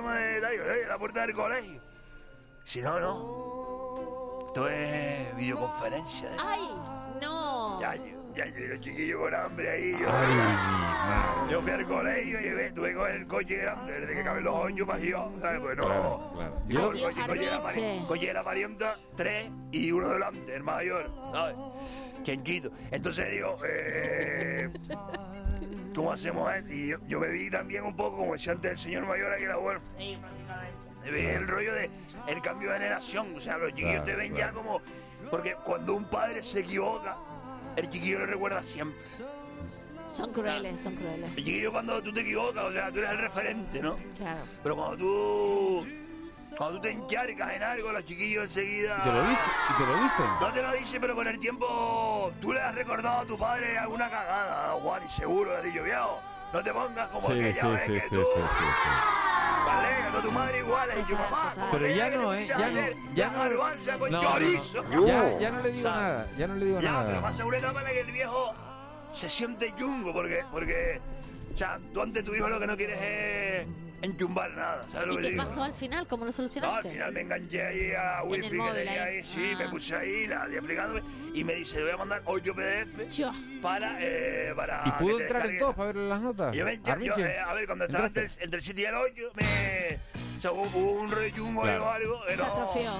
Digo, 0.50 0.64
"Eh, 0.64 0.84
la 0.88 0.98
puerta 0.98 1.26
del 1.26 1.34
colegio. 1.34 1.82
Si 2.64 2.80
no, 2.80 2.98
no. 3.00 3.49
Esto 4.50 4.68
es 4.68 5.36
videoconferencia. 5.36 6.26
¿eh? 6.28 6.36
¡Ay! 6.44 6.68
¡No! 7.22 7.80
Ya, 7.80 7.94
yo, 7.94 8.02
ya, 8.34 8.46
yo, 8.46 8.58
y 8.64 8.66
los 8.66 8.80
chiquillos 8.80 9.20
con 9.20 9.32
hambre 9.32 9.70
ahí. 9.70 9.92
Yo, 9.92 10.08
Ay, 10.10 11.50
yo 11.52 11.62
fui 11.62 11.70
al 11.70 11.86
colegio 11.86 12.40
y 12.40 12.48
ve- 12.54 12.72
tuve 12.72 12.88
que 12.88 12.94
coger 12.96 13.14
el 13.14 13.26
coche 13.28 13.56
grande, 13.58 14.00
desde 14.00 14.12
que 14.16 14.24
caben 14.24 14.42
los 14.42 14.54
ocho 14.56 14.84
para 14.84 14.98
yo, 14.98 15.30
¿sabes? 15.40 15.60
Pues 15.60 15.76
no. 15.76 15.84
Claro, 15.84 16.30
claro. 16.34 16.62
Yo, 16.66 16.80
el 16.80 17.00
coche, 17.00 17.26
coche, 17.28 17.38
de 17.38 17.46
la 17.46 17.54
Arniche. 17.58 17.80
pari- 17.80 18.06
coche 18.08 18.26
de 18.26 18.34
la 18.34 18.42
parienta, 18.42 18.96
tres 19.16 19.50
y 19.70 19.92
uno 19.92 20.08
delante, 20.08 20.56
el 20.56 20.62
mayor, 20.64 21.12
¿sabes? 21.32 21.54
Chenchito. 22.24 22.72
Entonces 22.90 23.30
digo, 23.30 23.56
eh, 23.64 24.68
¿cómo 25.94 26.12
hacemos 26.12 26.52
esto? 26.52 26.72
Y 26.72 26.88
yo, 26.88 26.96
yo 27.06 27.20
me 27.20 27.28
vi 27.28 27.48
también 27.50 27.84
un 27.84 27.94
poco, 27.94 28.16
como 28.16 28.32
decía 28.32 28.50
antes 28.54 28.72
el 28.72 28.78
señor 28.80 29.06
mayor 29.06 29.32
aquí 29.32 29.44
la 29.44 29.58
web. 29.60 29.80
Sí, 29.96 30.18
prácticamente. 30.20 30.79
El 31.04 31.48
rollo 31.48 31.72
de 31.74 31.90
el 32.26 32.40
cambio 32.42 32.70
de 32.70 32.78
generación. 32.78 33.34
O 33.36 33.40
sea, 33.40 33.56
los 33.58 33.70
chiquillos 33.70 34.02
Claro, 34.02 34.04
te 34.04 34.16
ven 34.16 34.34
claro. 34.34 34.52
ya 34.52 34.54
como. 34.54 34.82
Porque 35.30 35.54
cuando 35.64 35.94
un 35.94 36.04
padre 36.04 36.42
se 36.42 36.60
equivoca, 36.60 37.16
el 37.76 37.88
chiquillo 37.90 38.20
lo 38.20 38.26
recuerda 38.26 38.62
siempre. 38.62 39.00
Son 40.08 40.32
crueles, 40.32 40.80
son 40.80 40.94
crueles. 40.96 41.30
El 41.30 41.36
chiquillo 41.36 41.72
cuando 41.72 42.02
tú 42.02 42.12
te 42.12 42.20
equivocas, 42.20 42.64
o 42.64 42.72
sea, 42.72 42.90
tú 42.90 42.98
eres 42.98 43.10
el 43.10 43.18
referente, 43.18 43.80
¿no? 43.80 43.96
Claro. 44.16 44.40
Pero 44.62 44.76
cuando 44.76 44.96
tú. 44.96 45.86
Cuando 46.58 46.76
tú 46.76 46.82
te 46.82 46.90
encharcas 46.90 47.52
en 47.54 47.62
algo, 47.62 47.92
los 47.92 48.04
chiquillos 48.04 48.44
enseguida. 48.44 48.98
Y 48.98 49.08
te 49.08 49.12
lo 49.12 49.20
dicen, 49.22 49.52
y 49.70 49.72
te 49.78 49.86
lo 49.86 50.02
dicen. 50.02 50.26
No 50.40 50.52
te 50.52 50.62
lo 50.62 50.72
dice, 50.72 51.00
pero 51.00 51.14
con 51.14 51.26
el 51.28 51.38
tiempo 51.38 52.32
tú 52.40 52.52
le 52.52 52.60
has 52.60 52.74
recordado 52.74 53.20
a 53.20 53.24
tu 53.24 53.38
padre 53.38 53.78
alguna 53.78 54.10
cagada, 54.10 54.72
Juan, 54.72 55.02
y 55.06 55.08
seguro 55.10 55.52
le 55.52 55.58
has 55.58 55.62
dicho, 55.64 55.82
viejo, 55.84 56.20
no 56.52 56.62
te 56.62 56.72
pongas 56.72 57.08
como 57.10 57.28
Sí, 57.28 57.32
aquella 57.34 57.62
sí, 57.62 57.68
vez 57.68 57.82
sí, 57.86 57.92
que 57.92 58.00
sí, 58.00 58.08
tú. 58.10 58.24
Vale, 59.66 59.88
a 60.18 60.22
tu 60.22 60.32
madre 60.32 60.58
igual, 60.58 60.88
mamá, 61.12 61.54
Pero 61.72 61.86
ya 61.88 62.10
que 62.10 62.16
no, 62.16 62.30
te 62.30 62.42
¿eh? 62.42 62.46
Ya 62.48 62.56
no, 62.58 63.14
ya 63.14 63.30
no. 63.30 63.98
con 63.98 64.10
No, 64.10 64.22
no, 64.22 64.22
no. 64.22 64.32
chorizo. 64.32 64.84
Ya, 65.06 65.38
ya 65.38 65.50
no 65.50 65.62
le 65.62 65.72
digo 65.72 65.82
¿Sabes? 65.88 66.08
nada, 66.10 66.28
ya 66.38 66.46
no 66.46 66.54
le 66.54 66.64
digo 66.66 66.80
Ya, 66.80 66.98
pero 67.00 67.08
nada. 67.10 67.20
pasa 67.22 67.44
una 67.44 67.56
etapa 67.58 67.78
en 67.80 67.84
la 67.86 67.90
que 67.92 68.00
el 68.00 68.12
viejo 68.12 68.54
se 69.12 69.28
siente 69.28 69.74
chungo, 69.76 70.12
porque, 70.12 70.44
porque, 70.52 71.00
o 71.54 71.58
sea, 71.58 71.78
tú 71.92 72.00
ante 72.02 72.22
tu 72.22 72.34
hijo 72.34 72.48
lo 72.48 72.60
que 72.60 72.66
no 72.66 72.76
quieres 72.76 72.98
es 73.00 73.66
enchumbar 74.02 74.50
nada, 74.52 74.86
¿sabes 74.88 75.08
lo 75.08 75.14
¿Y 75.14 75.16
que 75.18 75.22
qué 75.22 75.30
digo? 75.30 75.44
pasó 75.44 75.62
al 75.62 75.72
final? 75.74 76.06
¿Cómo 76.06 76.20
lo 76.24 76.26
No, 76.26 76.28
al 76.30 76.34
solucionaste? 76.34 76.90
final 76.90 77.12
me 77.12 77.20
enganché 77.20 77.62
ahí 77.66 77.92
a 77.92 78.22
wifi 78.24 78.42
que 78.42 78.48
tenía 78.50 78.72
ahí. 79.04 79.16
ahí, 79.18 79.24
sí, 79.24 79.50
Ah. 79.54 79.58
me 79.58 79.68
puse 79.68 79.94
ahí, 79.96 80.26
la 80.26 80.48
y 80.50 80.54
explicándome, 80.54 81.02
y 81.34 81.44
me 81.44 81.54
dice, 81.54 81.76
te 81.76 81.82
voy 81.82 81.92
a 81.92 81.96
mandar 81.96 82.22
8 82.24 82.54
PDF 82.54 83.08
para, 83.62 83.96
eh, 84.00 84.52
para 84.56 84.82
¿Y 84.86 84.90
pudo 85.02 85.20
entrar 85.20 85.20
en 85.20 85.28
descargues". 85.52 85.58
todos 85.60 85.74
para 85.74 85.86
ver 85.92 85.96
las 85.96 86.20
notas? 86.20 86.56
Yo, 86.56 86.64
me- 86.64 86.78
yo- 86.80 86.98
yo, 86.98 87.16
eh, 87.26 87.38
a 87.38 87.52
ver, 87.52 87.66
cuando 87.66 87.84
estaba 87.84 88.06
entre, 88.06 88.24
entre 88.40 88.58
el 88.58 88.62
7 88.64 88.80
y 88.80 88.84
el 88.84 88.94
8, 88.94 89.22
me, 89.34 89.98
o 90.38 90.40
sea, 90.40 90.52
hubo, 90.52 90.92
un 90.92 91.10
rollo 91.10 91.34
chungo 91.34 91.62
ahí 91.62 91.68
Claro. 91.68 91.84
o 91.84 91.90
algo, 91.90 92.20
que 92.26 92.36
Se 92.36 92.42
atrofió. 92.42 92.92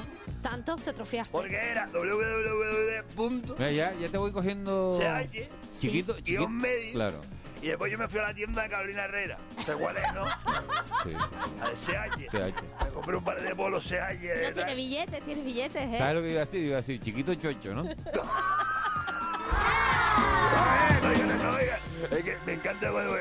¿Tanto 0.42 0.74
te 0.76 0.90
atrofiaste? 0.90 1.32
porque 1.32 1.54
era 1.56 1.86
www. 1.88 3.54
Mira, 3.58 3.70
ya, 3.72 3.92
ya 3.94 4.08
te 4.08 4.16
voy 4.18 4.32
cogiendo. 4.32 4.98
CH, 4.98 5.48
Chiquito, 5.78 6.14
guion 6.14 6.24
chiquito. 6.24 6.48
medio. 6.48 6.92
Claro. 6.92 7.20
Y 7.62 7.68
después 7.68 7.92
yo 7.92 7.98
me 7.98 8.08
fui 8.08 8.18
a 8.20 8.22
la 8.22 8.34
tienda 8.34 8.62
de 8.62 8.68
Carolina 8.70 9.04
Herrera. 9.04 9.38
¿Sabes 9.66 9.82
cuál 9.82 9.96
es, 9.96 10.14
no? 10.14 10.26
Sí. 11.04 11.16
A 11.60 11.68
de 11.68 11.76
CH. 11.76 12.30
CH. 12.30 12.62
Me 12.84 12.90
compré 12.90 13.16
un 13.16 13.24
par 13.24 13.40
de 13.40 13.54
polos 13.54 13.84
CH. 13.84 14.20
de 14.20 14.48
No 14.48 14.54
tiene 14.54 14.74
billetes, 14.74 15.22
tiene 15.24 15.42
billetes, 15.42 15.82
¿eh? 15.82 15.98
¿Sabes 15.98 16.14
lo 16.14 16.22
que 16.22 16.30
iba 16.30 16.42
a 16.42 16.44
decir? 16.46 16.64
Iba 16.64 16.74
a 16.74 16.80
decir 16.80 17.00
chiquito 17.00 17.34
chocho, 17.34 17.74
¿no? 17.74 17.84
No, 21.02 21.08
no, 21.08 21.29
encanta 22.60 22.90
cuando 22.92 23.16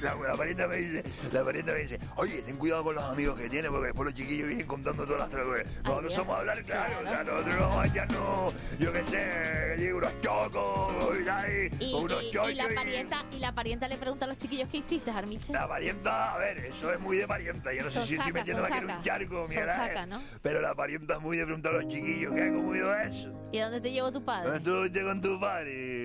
la, 0.00 0.14
la 0.14 0.36
parienta 0.36 0.66
me 0.66 0.76
dice, 0.76 1.04
la 1.32 1.44
parienta 1.44 1.72
me 1.72 1.78
dice, 1.80 1.98
oye, 2.16 2.42
ten 2.42 2.56
cuidado 2.56 2.84
con 2.84 2.94
los 2.94 3.04
amigos 3.04 3.38
que 3.40 3.48
tienes, 3.48 3.70
porque 3.70 3.86
después 3.86 4.06
los 4.06 4.14
chiquillos 4.14 4.48
vienen 4.48 4.66
contando 4.66 5.04
todas 5.04 5.20
las 5.20 5.30
traducciones. 5.30 5.66
Nosotros 5.84 6.14
somos 6.14 6.36
a 6.36 6.38
hablar 6.40 6.64
claro, 6.64 6.98
o 7.00 7.10
sea, 7.10 7.24
nosotros 7.24 7.54
no 7.56 7.60
vamos 7.68 7.84
a 7.84 7.86
echarnos, 7.86 8.54
yo 8.78 8.92
qué 8.92 9.04
sé, 9.06 9.92
unos 9.94 10.20
chocos, 10.20 11.16
y, 11.20 11.24
tal, 11.24 11.50
Y, 11.80 11.92
o 11.94 11.98
unos 11.98 12.22
y- 12.22 12.28
y 12.50 12.54
la 12.54 12.68
parienta, 12.74 13.24
y 13.30 13.38
la 13.38 13.52
parienta 13.54 13.88
le 13.88 13.96
pregunta 13.96 14.24
a 14.24 14.28
los 14.28 14.38
chiquillos 14.38 14.68
qué 14.70 14.78
hiciste, 14.78 15.10
Armiche. 15.10 15.52
La 15.52 15.68
parienta, 15.68 16.34
a 16.34 16.38
ver, 16.38 16.58
eso 16.58 16.92
es 16.92 17.00
muy 17.00 17.16
de 17.18 17.26
parienta. 17.26 17.72
Yo 17.72 17.82
no 17.82 17.88
sé 17.90 17.98
Son 17.98 18.06
si 18.06 18.14
estoy 18.14 18.26
saca, 18.28 18.38
metiéndome 18.38 18.68
son 18.68 18.76
aquí 18.76 18.84
en 18.84 18.96
un 18.96 19.02
charco, 19.02 19.46
saca, 19.48 20.06
¿no? 20.06 20.22
Pero 20.42 20.60
la 20.60 20.74
parienta 20.74 21.14
es 21.14 21.20
muy 21.20 21.36
de 21.36 21.44
preguntar 21.44 21.74
a 21.74 21.82
los 21.82 21.88
chiquillos, 21.92 22.32
¿qué 22.34 22.42
ha 22.42 22.52
comido 22.52 22.94
eso? 22.96 23.32
¿Y 23.52 23.58
a 23.58 23.64
dónde 23.64 23.80
te 23.80 23.90
llevó 23.92 24.12
tu 24.12 24.24
padre? 24.24 24.44
¿Dónde 24.50 24.58
estuviste 24.70 25.02
con 25.02 25.20
tu 25.20 25.40
padre? 25.40 25.97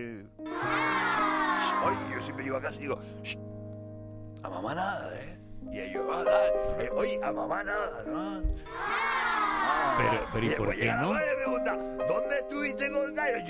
Oye, 1.86 1.98
yo 2.16 2.22
siempre 2.24 2.44
llego 2.46 2.58
a 2.58 2.62
casa 2.62 2.78
y 2.78 2.82
digo, 2.84 3.00
"Shh, 3.24 3.38
a 4.44 4.50
mamá 4.50 4.76
nada, 4.76 5.20
¿eh? 5.22 5.40
Y 5.72 5.80
ellos, 5.80 6.04
ah, 6.12 6.24
dale, 6.24 6.86
eh, 6.86 6.90
oye, 6.94 7.20
a 7.24 7.32
mamá 7.32 7.64
nada, 7.64 8.04
¿no? 8.06 8.42
Ah, 9.66 9.96
Pero- 9.98 10.26
pero 10.34 10.46
¿y 10.46 10.50
después 10.50 10.70
por 10.70 10.78
qué 10.80 10.86
no? 10.86 10.92
la 10.92 11.08
madre 11.20 11.32
y 11.32 11.36
pregunta, 11.38 11.78
¿dónde 12.08 12.36
estuviste 12.40 12.92
con? 12.92 13.02
Y 13.04 13.06
contame, 13.06 13.46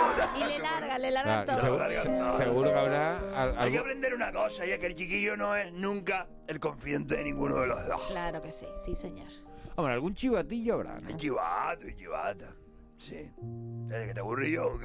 contame. 0.00 0.38
Y 0.38 0.44
le 0.48 0.58
larga, 0.58 0.98
le 0.98 1.10
larga 1.10 1.44
Claro, 1.44 1.60
todo. 1.60 1.60
seguro, 1.78 2.02
Todo. 2.02 2.30
se- 2.38 2.44
seguro 2.44 2.72
que 2.72 2.78
habrá 2.78 3.18
al- 3.42 3.48
Hay 3.50 3.54
que 3.54 3.78
algo. 3.78 3.80
aprender 3.80 4.14
una 4.14 4.32
cosa, 4.32 4.66
y 4.66 4.70
es 4.70 4.78
que 4.78 4.86
el 4.86 4.94
chiquillo 4.94 5.36
no 5.36 5.54
es 5.54 5.72
nunca 5.72 6.26
el 6.48 6.58
confidente 6.58 7.16
de 7.16 7.24
ninguno 7.24 7.56
de 7.56 7.66
los 7.66 7.86
dos. 7.86 8.00
Claro 8.10 8.40
que 8.42 8.50
sí, 8.50 8.66
sí, 8.84 8.94
señor. 8.96 9.28
Hombre, 9.76 9.94
algún 9.94 10.14
chivatillo 10.14 10.74
habrá, 10.74 10.96
¿no? 10.96 11.08
Es 11.08 11.16
chivato 11.16 11.86
y 11.86 11.94
chivata. 11.94 12.54
Sí. 12.98 13.30
Desde 13.38 14.06
que 14.08 14.14
te 14.14 14.20
aburrí 14.20 14.52
yo. 14.52 14.78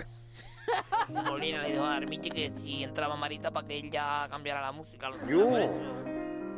Molina 1.10 1.64
le 1.64 1.72
dijo 1.72 1.84
a 1.84 1.96
Armiche 1.96 2.30
que 2.30 2.52
si 2.54 2.84
entraba 2.84 3.16
Marita 3.16 3.52
para 3.52 3.68
que 3.68 3.80
él 3.80 3.90
ya 3.90 4.28
cambiara 4.30 4.62
la 4.62 4.72
música. 4.72 5.10
Yo. 5.28 5.48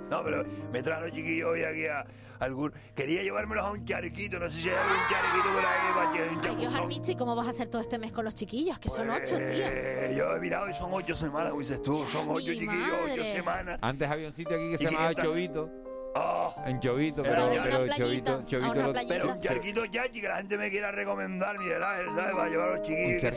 No, 0.09 0.23
pero 0.23 0.43
me 0.71 0.81
trajo 0.81 1.01
los 1.03 1.11
chiquillos 1.11 1.49
hoy 1.49 1.63
aquí 1.63 1.85
a 1.85 2.03
algún. 2.39 2.73
Quería 2.95 3.21
llevármelos 3.21 3.63
a 3.63 3.71
un 3.71 3.85
charquito, 3.85 4.39
no 4.39 4.49
sé 4.49 4.57
si 4.59 4.69
hay 4.69 4.75
algún 4.75 4.97
charquito 5.07 5.53
por 5.53 5.63
ahí 5.65 5.93
para 5.93 6.11
que 6.11 6.49
un 6.49 6.49
Ay, 6.49 6.55
Dios. 6.55 6.73
Armiche, 6.75 7.11
¿y 7.11 7.15
cómo 7.15 7.35
vas 7.35 7.45
a 7.45 7.49
hacer 7.51 7.69
todo 7.69 7.81
este 7.81 7.99
mes 7.99 8.11
con 8.11 8.25
los 8.25 8.33
chiquillos? 8.33 8.79
Que 8.79 8.89
son 8.89 9.05
Pues, 9.07 9.31
ocho, 9.31 9.37
tío. 9.37 10.17
Yo 10.17 10.35
he 10.35 10.39
mirado 10.39 10.67
y 10.67 10.73
son 10.73 10.89
ocho 10.93 11.13
semanas, 11.13 11.53
dices 11.55 11.83
tú. 11.83 11.93
Son 12.11 12.27
ocho 12.29 12.47
chiquillos, 12.53 12.97
ocho 13.11 13.23
semanas. 13.23 13.77
Antes 13.81 14.09
había 14.09 14.27
un 14.27 14.33
sitio 14.33 14.55
aquí 14.55 14.71
que 14.71 14.77
se 14.79 14.83
llamaba 14.85 15.13
500. 15.13 15.25
Chovito. 15.25 15.88
Oh, 16.15 16.53
En 16.65 16.79
Chovito, 16.79 17.21
pero, 17.21 17.49
pero 17.51 17.61
playita, 17.85 17.95
Chovito, 17.95 18.33
a 18.33 18.45
Chovito 18.45 18.71
una 18.71 18.87
lo- 18.87 18.91
playita. 18.93 19.13
pero 19.13 19.33
un 19.33 19.41
charquito 19.41 19.85
chachi 19.87 20.21
que 20.21 20.27
la 20.27 20.37
gente 20.37 20.57
me 20.57 20.69
quiera 20.71 20.91
recomendar, 20.91 21.59
Miguel 21.59 21.83
Ángel, 21.83 22.07
¿sabes? 22.15 22.31
Para 22.35 22.49
llevar 22.49 22.69
a 22.69 22.71
los 22.77 22.81
chiquillos. 22.81 23.33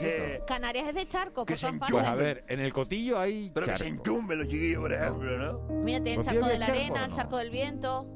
Canarias 0.47 0.89
es 0.89 0.95
de 0.95 1.07
charco, 1.07 1.45
Que 1.45 1.53
por 1.53 1.59
se. 1.59 1.73
Pues 1.91 2.07
a 2.07 2.15
ver, 2.15 2.45
en 2.49 2.61
el 2.61 2.73
cotillo 2.73 3.19
hay 3.19 3.51
Pero 3.55 3.67
que 3.67 3.77
se 3.77 3.89
enchumben 3.89 4.39
los 4.39 4.49
chiquillos, 4.49 4.81
por 4.81 4.93
ejemplo, 4.93 5.39
¿no? 5.39 5.59
Mira, 5.83 6.03
tiene 6.03 6.11
el 6.11 6.17
¿Por 6.17 6.25
qué 6.25 6.31
charco 6.33 6.49
de 6.49 6.59
la 6.59 6.67
arena, 6.67 7.05
el 7.05 7.13
charco 7.13 7.37
del 7.37 7.51
viento. 7.51 8.07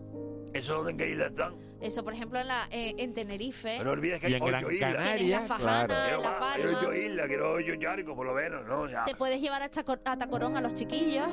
¿Eso 0.55 0.89
en 0.89 0.97
qué 0.97 1.11
isla 1.11 1.27
están? 1.27 1.55
Eso, 1.81 2.03
por 2.03 2.15
ejemplo, 2.15 2.39
en, 2.41 2.49
la, 2.49 2.67
eh, 2.71 2.95
en 2.99 3.13
Tenerife. 3.13 3.75
Pero 3.79 3.85
no 3.85 3.91
olvides 3.93 4.19
que 4.21 4.31
Y 4.31 4.35
hay 4.35 4.41
en 4.41 4.47
Gran 4.47 4.65
ocho 4.65 4.73
islas. 4.73 4.95
Canaria, 4.95 5.17
Tienes 5.17 5.31
la 5.41 5.41
Fajana, 5.47 5.87
claro. 5.87 6.23
La 6.23 6.39
Palma. 6.39 6.55
quiero 6.57 6.79
ocho 6.79 6.95
islas, 6.95 7.27
quiero 7.27 7.53
ocho 7.53 7.77
charcos, 7.77 8.15
por 8.15 8.27
lo 8.27 8.35
menos, 8.35 8.67
¿no? 8.67 8.81
O 8.83 8.89
sea, 8.89 9.05
Te 9.05 9.15
puedes 9.15 9.41
llevar 9.41 9.63
a, 9.63 9.71
Chaco- 9.71 9.99
a 10.05 10.17
Tacorón 10.17 10.57
a 10.57 10.61
los 10.63 10.75
chiquillos 10.75 11.29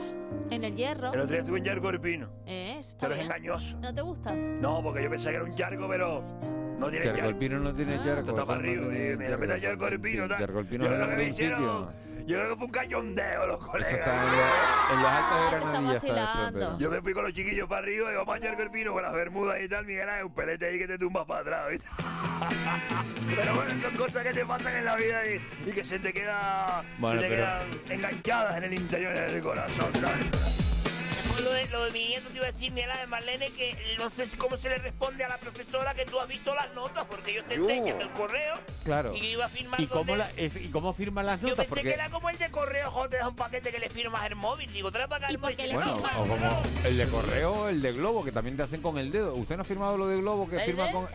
en 0.50 0.64
el 0.64 0.76
hierro. 0.76 1.14
el 1.14 1.20
otro 1.22 1.28
día 1.32 1.40
estuve 1.40 1.60
en 1.60 1.66
Charco 1.66 1.84
Corpino, 1.84 2.30
Eh, 2.46 2.76
está 2.80 3.08
pero 3.08 3.16
es 3.20 3.24
engañoso. 3.26 3.78
¿No 3.80 3.94
te 3.94 4.02
gusta? 4.02 4.34
No, 4.34 4.84
porque 4.84 5.04
yo 5.04 5.10
pensaba 5.10 5.32
que 5.32 5.36
era 5.38 5.46
un 5.46 5.56
charco, 5.56 5.88
pero 5.88 6.22
no 6.78 6.90
tiene 6.90 7.06
Charco 7.06 7.26
el. 7.30 7.36
Pino 7.38 7.60
no 7.60 7.74
tiene 7.74 7.96
Ah. 7.96 8.02
charco. 8.04 8.20
Esto 8.20 8.32
está 8.32 8.46
para 8.46 8.62
no 8.62 8.68
arriba, 8.68 8.84
y 9.14 9.18
me 9.18 9.30
lo 9.30 9.38
mete 9.38 9.54
a 9.54 9.62
Charco 9.62 9.80
Corpino, 9.86 10.28
tal. 10.28 10.40
Charco 10.40 10.60
el 10.60 10.66
Pino 10.66 10.84
Yo 10.84 10.90
no 10.98 11.08
que 11.10 11.16
tiene 11.16 11.34
sitio. 11.34 11.94
Yo 12.26 12.38
creo 12.38 12.50
que 12.50 12.56
fue 12.56 12.66
un 12.66 12.72
cachondeo 12.72 13.48
los 13.48 13.58
Eso 13.60 13.68
colegas. 13.72 13.94
está 13.94 14.12
en, 14.14 14.32
la- 14.32 14.94
en 14.94 15.02
los 15.02 15.12
altos 15.12 15.34
Ah, 15.34 15.44
de 15.44 15.50
te 15.50 15.56
está 15.58 15.60
Granadilla. 15.60 15.94
está 15.96 16.08
eso, 16.08 16.16
vacilando. 16.16 16.60
pero- 16.60 16.78
Yo 16.80 16.90
me 16.92 17.02
fui 17.02 17.14
con 17.14 17.24
los 17.24 17.34
chiquillos 17.34 17.68
para 17.70 17.82
arriba 17.82 18.12
y 18.12 18.16
vamos 18.16 18.36
a 18.36 18.40
Charco 18.40 18.58
Corpino 18.58 18.94
con 18.94 19.02
las 19.04 19.14
bermudas 19.14 19.62
y 19.62 19.68
tal, 19.70 19.86
Miguel 19.86 20.10
Ángel, 20.10 20.26
un 20.26 20.34
pelete 20.34 20.66
ahí 20.68 20.78
que 20.80 20.88
te 20.88 20.98
tumbas 20.98 21.26
para 21.26 21.40
atrás, 21.42 21.70
¿viste? 21.72 21.88
Pero 23.36 23.56
bueno, 23.56 23.82
son 23.82 23.96
cosas 23.98 24.24
que 24.24 24.34
te 24.34 24.46
pasan 24.46 24.76
en 24.76 24.86
la 24.86 24.96
vida 24.96 25.22
y, 25.28 25.42
y 25.70 25.72
que 25.72 25.84
se 25.84 26.00
te, 26.00 26.14
queda, 26.14 26.84
Bueno, 27.00 27.20
se 27.22 27.28
te 27.28 27.36
pero- 27.36 27.44
quedan 27.46 27.92
enganchadas 27.92 28.58
en 28.58 28.64
el 28.66 28.74
interior 28.74 29.14
del 29.14 29.42
corazón, 29.44 29.90
¿sabes? 30.00 30.63
Lo 31.42 31.52
de, 31.52 31.68
lo 31.70 31.86
de 31.86 31.92
mi 31.92 32.06
nieto 32.08 32.28
te 32.30 32.38
iba 32.38 32.48
a 32.48 32.52
decir, 32.52 32.72
mira, 32.72 32.98
de 32.98 33.08
Marlene, 33.08 33.50
que 33.52 33.76
no 33.98 34.10
sé 34.12 34.26
si- 34.28 34.38
cómo 34.38 34.58
se 34.58 34.70
le 34.70 34.78
responde 34.78 35.24
a 35.24 35.30
la 35.30 35.38
profesora 35.38 35.94
que 35.94 36.06
tú 36.06 36.20
has 36.20 36.28
visto 36.28 36.54
las 36.54 36.74
notas, 36.74 37.06
porque 37.10 37.32
ellos 37.32 37.46
te 37.48 37.56
enseñan 37.56 38.00
el 38.02 38.10
correo 38.12 38.56
Claro. 38.84 39.14
y 39.16 39.20
que 39.20 39.32
iba 39.32 39.46
a 39.46 39.48
firmar 39.50 39.80
¿Y 39.82 39.88
cómo, 39.88 40.16
la, 40.16 40.30
es- 40.38 40.56
¿Y 40.56 40.70
cómo 40.70 40.94
firman 40.94 41.26
las 41.26 41.42
Yo 41.42 41.50
notas? 41.50 41.66
pensé 41.66 41.82
que 41.82 41.90
Porque, 41.90 41.94
era 41.94 42.10
como 42.10 42.30
el 42.30 42.38
de 42.38 42.50
correo, 42.52 42.92
joder, 42.92 43.10
te 43.10 43.18
da 43.18 43.28
un 43.30 43.36
paquete 43.36 43.72
que 43.72 43.80
le 43.80 43.90
firmas 43.90 44.26
el 44.28 44.36
móvil. 44.36 44.72
Digo, 44.72 44.92
trae 44.92 45.08
para 45.08 45.26
acá. 45.26 45.34
¿Y 45.34 45.38
por 45.38 45.56
qué 45.56 45.68
le 45.68 45.74
bueno, 45.76 45.96
o 45.96 45.98
como 46.28 46.38
el 46.86 46.98
de 46.98 47.08
correo 47.08 47.52
o 47.54 47.68
el 47.70 47.82
de 47.82 47.94
globo, 47.94 48.24
que 48.24 48.32
también 48.32 48.56
te 48.56 48.64
hacen 48.64 48.82
con 48.82 48.98
el 48.98 49.12
dedo. 49.12 49.34
¿Usted 49.36 49.56
no 49.56 49.62
ha 49.64 49.66
firmado 49.66 49.98
lo 49.98 50.08
de 50.08 50.18
globo 50.18 50.48
que 50.48 50.58
¿El 50.58 50.62
firma 50.64 50.86
de? 50.86 50.92
con 50.92 51.08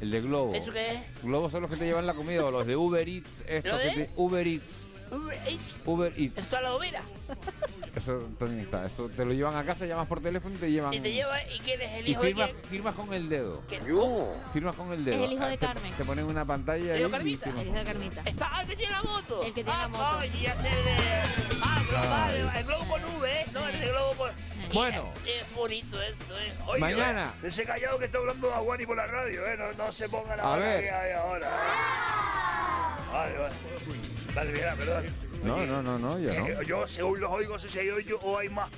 el 0.00 0.10
de 0.10 0.20
globo? 0.20 0.54
¿Eso 0.54 0.72
qué 0.72 0.92
es? 0.92 1.22
Globo 1.22 1.50
son 1.50 1.62
los 1.62 1.70
que 1.70 1.76
te 1.76 1.84
llevan 1.86 2.06
la 2.06 2.14
comida 2.14 2.44
o 2.44 2.50
los 2.50 2.66
de 2.66 2.76
Uber 2.76 3.08
Eats, 3.08 3.28
estos 3.46 3.72
¿Lo 3.72 3.78
que 3.78 3.90
te- 3.90 4.10
Uber 4.16 4.46
Eats, 4.46 4.64
Uber 5.10 5.38
Eats. 5.46 5.76
Uber 5.86 6.12
Eats. 6.16 6.38
Esto 6.38 6.56
a 6.56 6.60
la 6.60 6.74
overa. 6.74 7.02
Eso 7.94 8.18
también 8.38 8.60
está. 8.60 8.86
Eso 8.86 9.08
te 9.10 9.22
lo 9.24 9.32
llevan 9.32 9.54
a 9.54 9.64
casa, 9.66 9.84
llamas 9.84 10.08
por 10.08 10.20
teléfono 10.22 10.54
y 10.54 10.58
te 10.58 10.70
llevan. 10.70 10.94
Y 10.94 11.00
te 11.00 11.12
lleva, 11.12 11.42
¿y 11.50 11.58
quién 11.58 11.80
es 11.82 11.90
el 11.92 12.08
y 12.08 12.10
hijo 12.12 12.22
de 12.22 12.28
firmas, 12.28 12.50
quién? 12.50 12.64
firmas 12.70 12.94
con 12.94 13.12
el 13.12 13.28
dedo. 13.28 13.62
Firmas 14.52 14.74
con 14.76 14.92
el 14.92 15.04
dedo. 15.04 15.18
Es 15.18 15.24
el 15.30 15.32
hijo 15.34 15.44
de 15.46 15.54
Ah, 15.54 15.58
te- 15.58 15.66
Carmen. 15.66 15.92
Te, 15.94 16.04
ponen 16.06 16.24
una 16.24 16.44
pantalla 16.46 16.94
¿El 16.94 17.00
hijo 17.00 17.08
de 17.10 17.30
y 17.30 17.36
Carmita? 17.36 17.44
firmas 17.44 17.62
El 17.62 17.68
hijo 17.68 17.78
de 17.78 17.84
Carmita. 17.84 18.22
Está, 18.24 18.48
ah, 18.50 18.62
el 18.62 18.68
que 18.68 18.76
tiene 18.76 18.92
la 18.92 19.02
moto. 19.02 19.42
El 19.42 19.48
que 19.54 19.64
tiene 19.64 19.72
ah, 19.78 19.82
la 19.82 19.88
moto. 19.88 20.04
Ah, 20.04 20.24
ya 20.26 20.54
sé 20.54 20.68
de... 20.68 20.96
Ah, 21.62 21.82
pero 21.86 21.98
Ay. 22.02 22.08
vale, 22.08 22.58
el 22.60 22.64
globo 22.64 22.84
con 22.86 23.04
V, 23.04 23.30
¿eh? 23.40 23.46
No, 23.52 23.68
el 23.68 23.80
de 23.80 23.88
globo 23.88 24.14
con... 24.14 24.30
Bueno. 24.72 25.08
Es, 25.26 25.54
bonito 25.54 26.00
esto, 26.00 26.38
¿eh? 26.40 26.52
Oye, 26.66 26.80
Mañana. 26.80 27.34
eh, 27.42 27.48
ese 27.48 27.64
callado 27.64 27.98
que 27.98 28.06
está 28.06 28.16
hablando 28.16 28.48
de 28.48 28.54
Aguani 28.54 28.86
por 28.86 28.96
la 28.96 29.06
radio, 29.06 29.46
¿eh? 29.46 29.56
No, 29.58 29.70
no 29.84 29.92
se 29.92 30.08
ponga 30.08 30.34
la 30.34 30.50
A 30.54 30.56
ver. 30.56 30.90
ahora, 31.14 31.46
¿eh? 31.46 33.12
Vale, 33.12 33.38
vale. 33.38 33.54
Vale, 34.34 34.52
mira, 34.52 34.74
perdón. 34.76 35.31
No, 35.42 35.56
Oye, 35.56 35.66
no, 35.66 35.82
no, 35.82 35.98
no, 35.98 36.18
ya 36.18 36.32
es 36.32 36.38
no. 36.54 36.62
Yo, 36.62 36.86
según 36.86 37.20
los 37.20 37.30
oigo, 37.30 37.58
sé 37.58 37.68
si 37.68 37.78
hay 37.80 37.90
ocho 37.90 38.18
o 38.22 38.38
hay 38.38 38.48
más. 38.48 38.70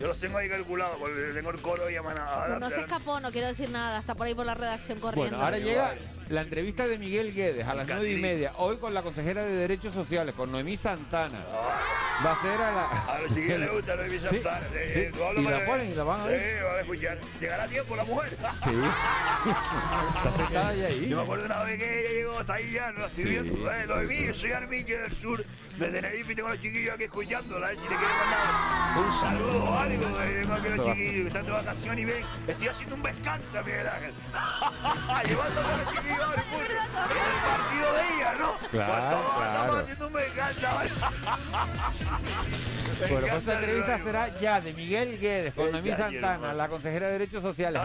Yo 0.00 0.06
los 0.06 0.18
tengo 0.18 0.38
ahí 0.38 0.48
calculados, 0.48 0.96
porque 0.98 1.32
tengo 1.34 1.50
el 1.50 1.60
coro 1.60 1.90
y 1.90 1.96
a 1.96 2.02
manada. 2.02 2.58
No 2.58 2.70
se 2.70 2.80
escapó, 2.80 3.18
no 3.20 3.32
quiero 3.32 3.48
decir 3.48 3.68
nada. 3.70 3.98
Está 3.98 4.14
por 4.14 4.26
ahí 4.26 4.34
por 4.34 4.46
la 4.46 4.54
redacción 4.54 4.98
corriendo. 5.00 5.30
Bueno, 5.30 5.44
ahora 5.44 5.58
llega 5.58 5.96
la 6.30 6.42
entrevista 6.42 6.86
de 6.86 6.98
Miguel 6.98 7.32
Guedes 7.32 7.66
a 7.66 7.74
las 7.74 7.86
nueve 7.88 8.10
y 8.10 8.20
media. 8.20 8.52
Hoy 8.56 8.76
con 8.76 8.92
la 8.92 9.02
consejera 9.02 9.42
de 9.42 9.50
Derechos 9.52 9.94
Sociales, 9.94 10.34
con 10.34 10.52
Noemí 10.52 10.76
Santana. 10.76 11.38
Va 12.24 12.32
a 12.32 12.42
ser 12.42 12.60
a 12.60 12.72
la. 12.72 12.84
A 13.14 13.18
los 13.20 13.28
chiquillos 13.34 13.60
les 13.60 13.70
gusta, 13.72 13.94
no 13.96 14.02
hay 14.02 14.10
Sí, 14.10 14.18
Santana. 14.18 14.66
eh, 14.74 14.90
sí, 14.92 14.98
eh, 15.00 15.12
y 15.38 15.42
la 15.42 15.64
ponen 15.64 15.90
y 15.90 15.94
la 15.94 16.02
van 16.04 16.20
a 16.20 16.24
ver. 16.26 16.40
Sí, 16.58 16.64
van 16.64 16.76
a 16.76 16.80
escuchar. 16.80 17.18
Llegará 17.40 17.66
tiempo 17.68 17.96
la 17.96 18.04
mujer. 18.04 18.30
Sí. 18.64 18.70
Está 20.44 20.68
ahí. 20.68 21.06
Yo 21.08 21.16
me 21.16 21.22
acuerdo 21.22 21.46
una 21.46 21.62
vez 21.62 21.78
que 21.78 22.00
ella 22.00 22.10
llegó 22.10 22.38
hasta 22.38 22.54
ahí 22.54 22.72
ya, 22.72 22.92
no 22.92 22.98
la 23.00 23.06
estoy 23.06 23.24
Sí, 23.24 23.30
viendo. 23.30 23.72
Eh, 23.72 23.86
sí, 23.86 24.16
sí. 24.16 24.26
yo 24.26 24.34
soy 24.34 24.52
Armiche 24.52 24.98
del 24.98 25.14
sur 25.16 25.44
de 25.78 25.88
Tenerife 25.88 26.32
y 26.32 26.34
tengo 26.34 26.48
a 26.48 26.52
los 26.52 26.60
chiquillos 26.60 26.94
aquí 26.94 27.04
escuchándola. 27.04 27.66
Ver 27.68 27.76
si 27.76 27.82
le 27.82 27.88
quieren 27.88 28.16
mandar 28.18 29.06
un 29.06 29.12
saludo 29.12 29.64
o 29.64 29.78
algo. 29.78 30.20
eh, 30.22 30.38
Tengo 30.40 30.54
aquí 30.54 30.66
a 30.66 30.74
Eso 30.74 30.76
los 30.84 30.86
chiquillos 30.96 31.22
que 31.22 31.26
están 31.28 31.44
de 31.46 31.50
vacaciones 31.52 32.00
y 32.00 32.04
ven, 32.04 32.24
estoy 32.48 32.68
haciendo 32.68 32.94
un 32.96 33.02
descanso, 33.02 33.58
Miguel 33.64 33.88
Ángel. 33.88 34.12
Llevándome 35.28 35.68
a 35.68 35.76
los 35.76 35.94
chiquillos 35.94 36.17
al 36.24 36.42
fútbol. 36.44 36.62
En 36.62 36.70
el 36.70 36.76
partido 37.46 37.92
de 37.94 38.02
ella, 38.14 38.30
¿no? 38.38 38.48
Claro, 38.70 38.70
Pues 38.70 38.84
claro. 39.36 39.58
Estamos 39.58 39.76
haciendo 39.82 40.06
un 40.06 40.12
descanso. 40.12 40.68
Me 43.00 43.06
Bueno, 43.06 43.26
pues 43.28 43.38
esta 43.38 43.54
entrevista 43.54 43.98
será 44.02 44.40
ya 44.40 44.60
de 44.60 44.72
Miguel 44.72 45.18
Guedes 45.20 45.54
con 45.54 45.70
Noemí 45.70 45.90
Santana, 45.90 46.52
la 46.52 46.68
consejera 46.68 47.06
de 47.06 47.12
Derechos 47.12 47.42
Sociales. 47.42 47.80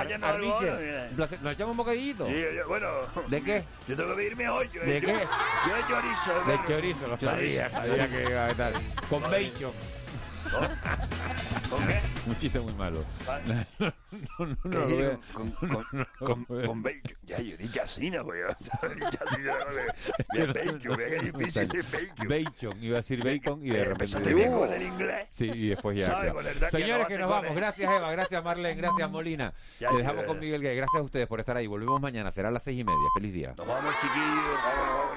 ¿Nos 1.16 1.32
echamos 1.54 1.72
un 1.72 1.78
bocadillito? 1.78 2.28
Bueno, 2.68 2.88
¿De 3.28 3.42
qué? 3.44 3.64
yo 3.88 3.96
tengo 3.96 4.10
que 4.10 4.16
pedirme 4.16 4.46
eh. 4.46 4.70
¿De 4.86 5.02
qué? 5.02 5.28
Yo 5.68 5.76
de 5.76 5.88
chorizo. 5.88 6.44
De 6.46 6.60
chorizo, 6.68 7.08
lo 7.08 7.18
sabía, 7.18 7.70
sabía 7.70 8.08
que 8.08 8.24
iba 8.24 8.46
a 8.46 8.50
estar. 8.50 8.74
Con 9.10 9.22
bacon. 9.24 9.72
¿Con 11.70 11.88
qué? 11.88 12.00
Un 12.26 12.38
chiste 12.38 12.60
muy 12.60 12.74
malo. 12.74 13.04
Va- 13.28 13.42
No, 14.40 14.46
no, 14.46 14.56
no, 14.64 14.70
¿Qué 14.70 14.78
lo 14.78 14.88
digo? 14.88 15.00
veo. 15.00 15.20
con, 15.34 15.52
con, 15.52 15.86
con, 16.20 16.46
con 16.46 16.84
bacon. 16.84 17.18
Ya, 17.24 17.40
yo 17.40 17.58
dije. 17.58 17.72
Pues 17.82 17.96
yo 17.96 18.00
dije 18.00 18.12
bacon, 20.54 20.98
vea 20.98 21.10
que 21.10 21.20
difícil 21.32 21.68
de 21.68 21.82
bacon. 21.82 22.28
Bacon, 22.28 22.84
iba 22.84 22.98
a 22.98 23.02
decir 23.02 23.24
bacon 23.24 23.66
y 23.66 23.70
de 23.72 23.78
repente. 23.84 23.92
Empezaste 24.06 24.34
bien 24.34 24.52
con 24.54 24.72
el 24.72 24.82
inglés. 24.84 25.26
Sí, 25.32 25.46
y 25.52 25.68
después 25.70 25.98
ya. 25.98 26.34
Señores, 26.72 27.08
que 27.08 27.18
nos 27.18 27.30
vamos. 27.30 27.56
Gracias, 27.56 27.92
Eva. 27.92 28.12
Gracias, 28.12 28.44
Marlene. 28.44 28.76
Gracias, 28.80 29.10
Molina. 29.12 29.54
Ya, 29.80 29.90
Te 29.90 29.98
dejamos 29.98 30.24
con 30.26 30.40
Miguel 30.40 30.62
Gay. 30.62 30.76
Gracias 30.78 31.00
a 31.02 31.04
ustedes 31.04 31.28
por 31.28 31.40
estar 31.40 31.58
ahí. 31.58 31.68
Volvemos 31.68 32.00
mañana. 32.00 32.32
Será 32.32 32.50
a 32.50 32.52
las 32.52 32.64
seis 32.64 32.80
y 32.80 32.84
media. 32.84 33.00
Feliz 33.16 33.34
día. 33.34 33.54
Nos 33.58 33.68
vamos, 33.68 33.94
chiquillos. 34.00 35.04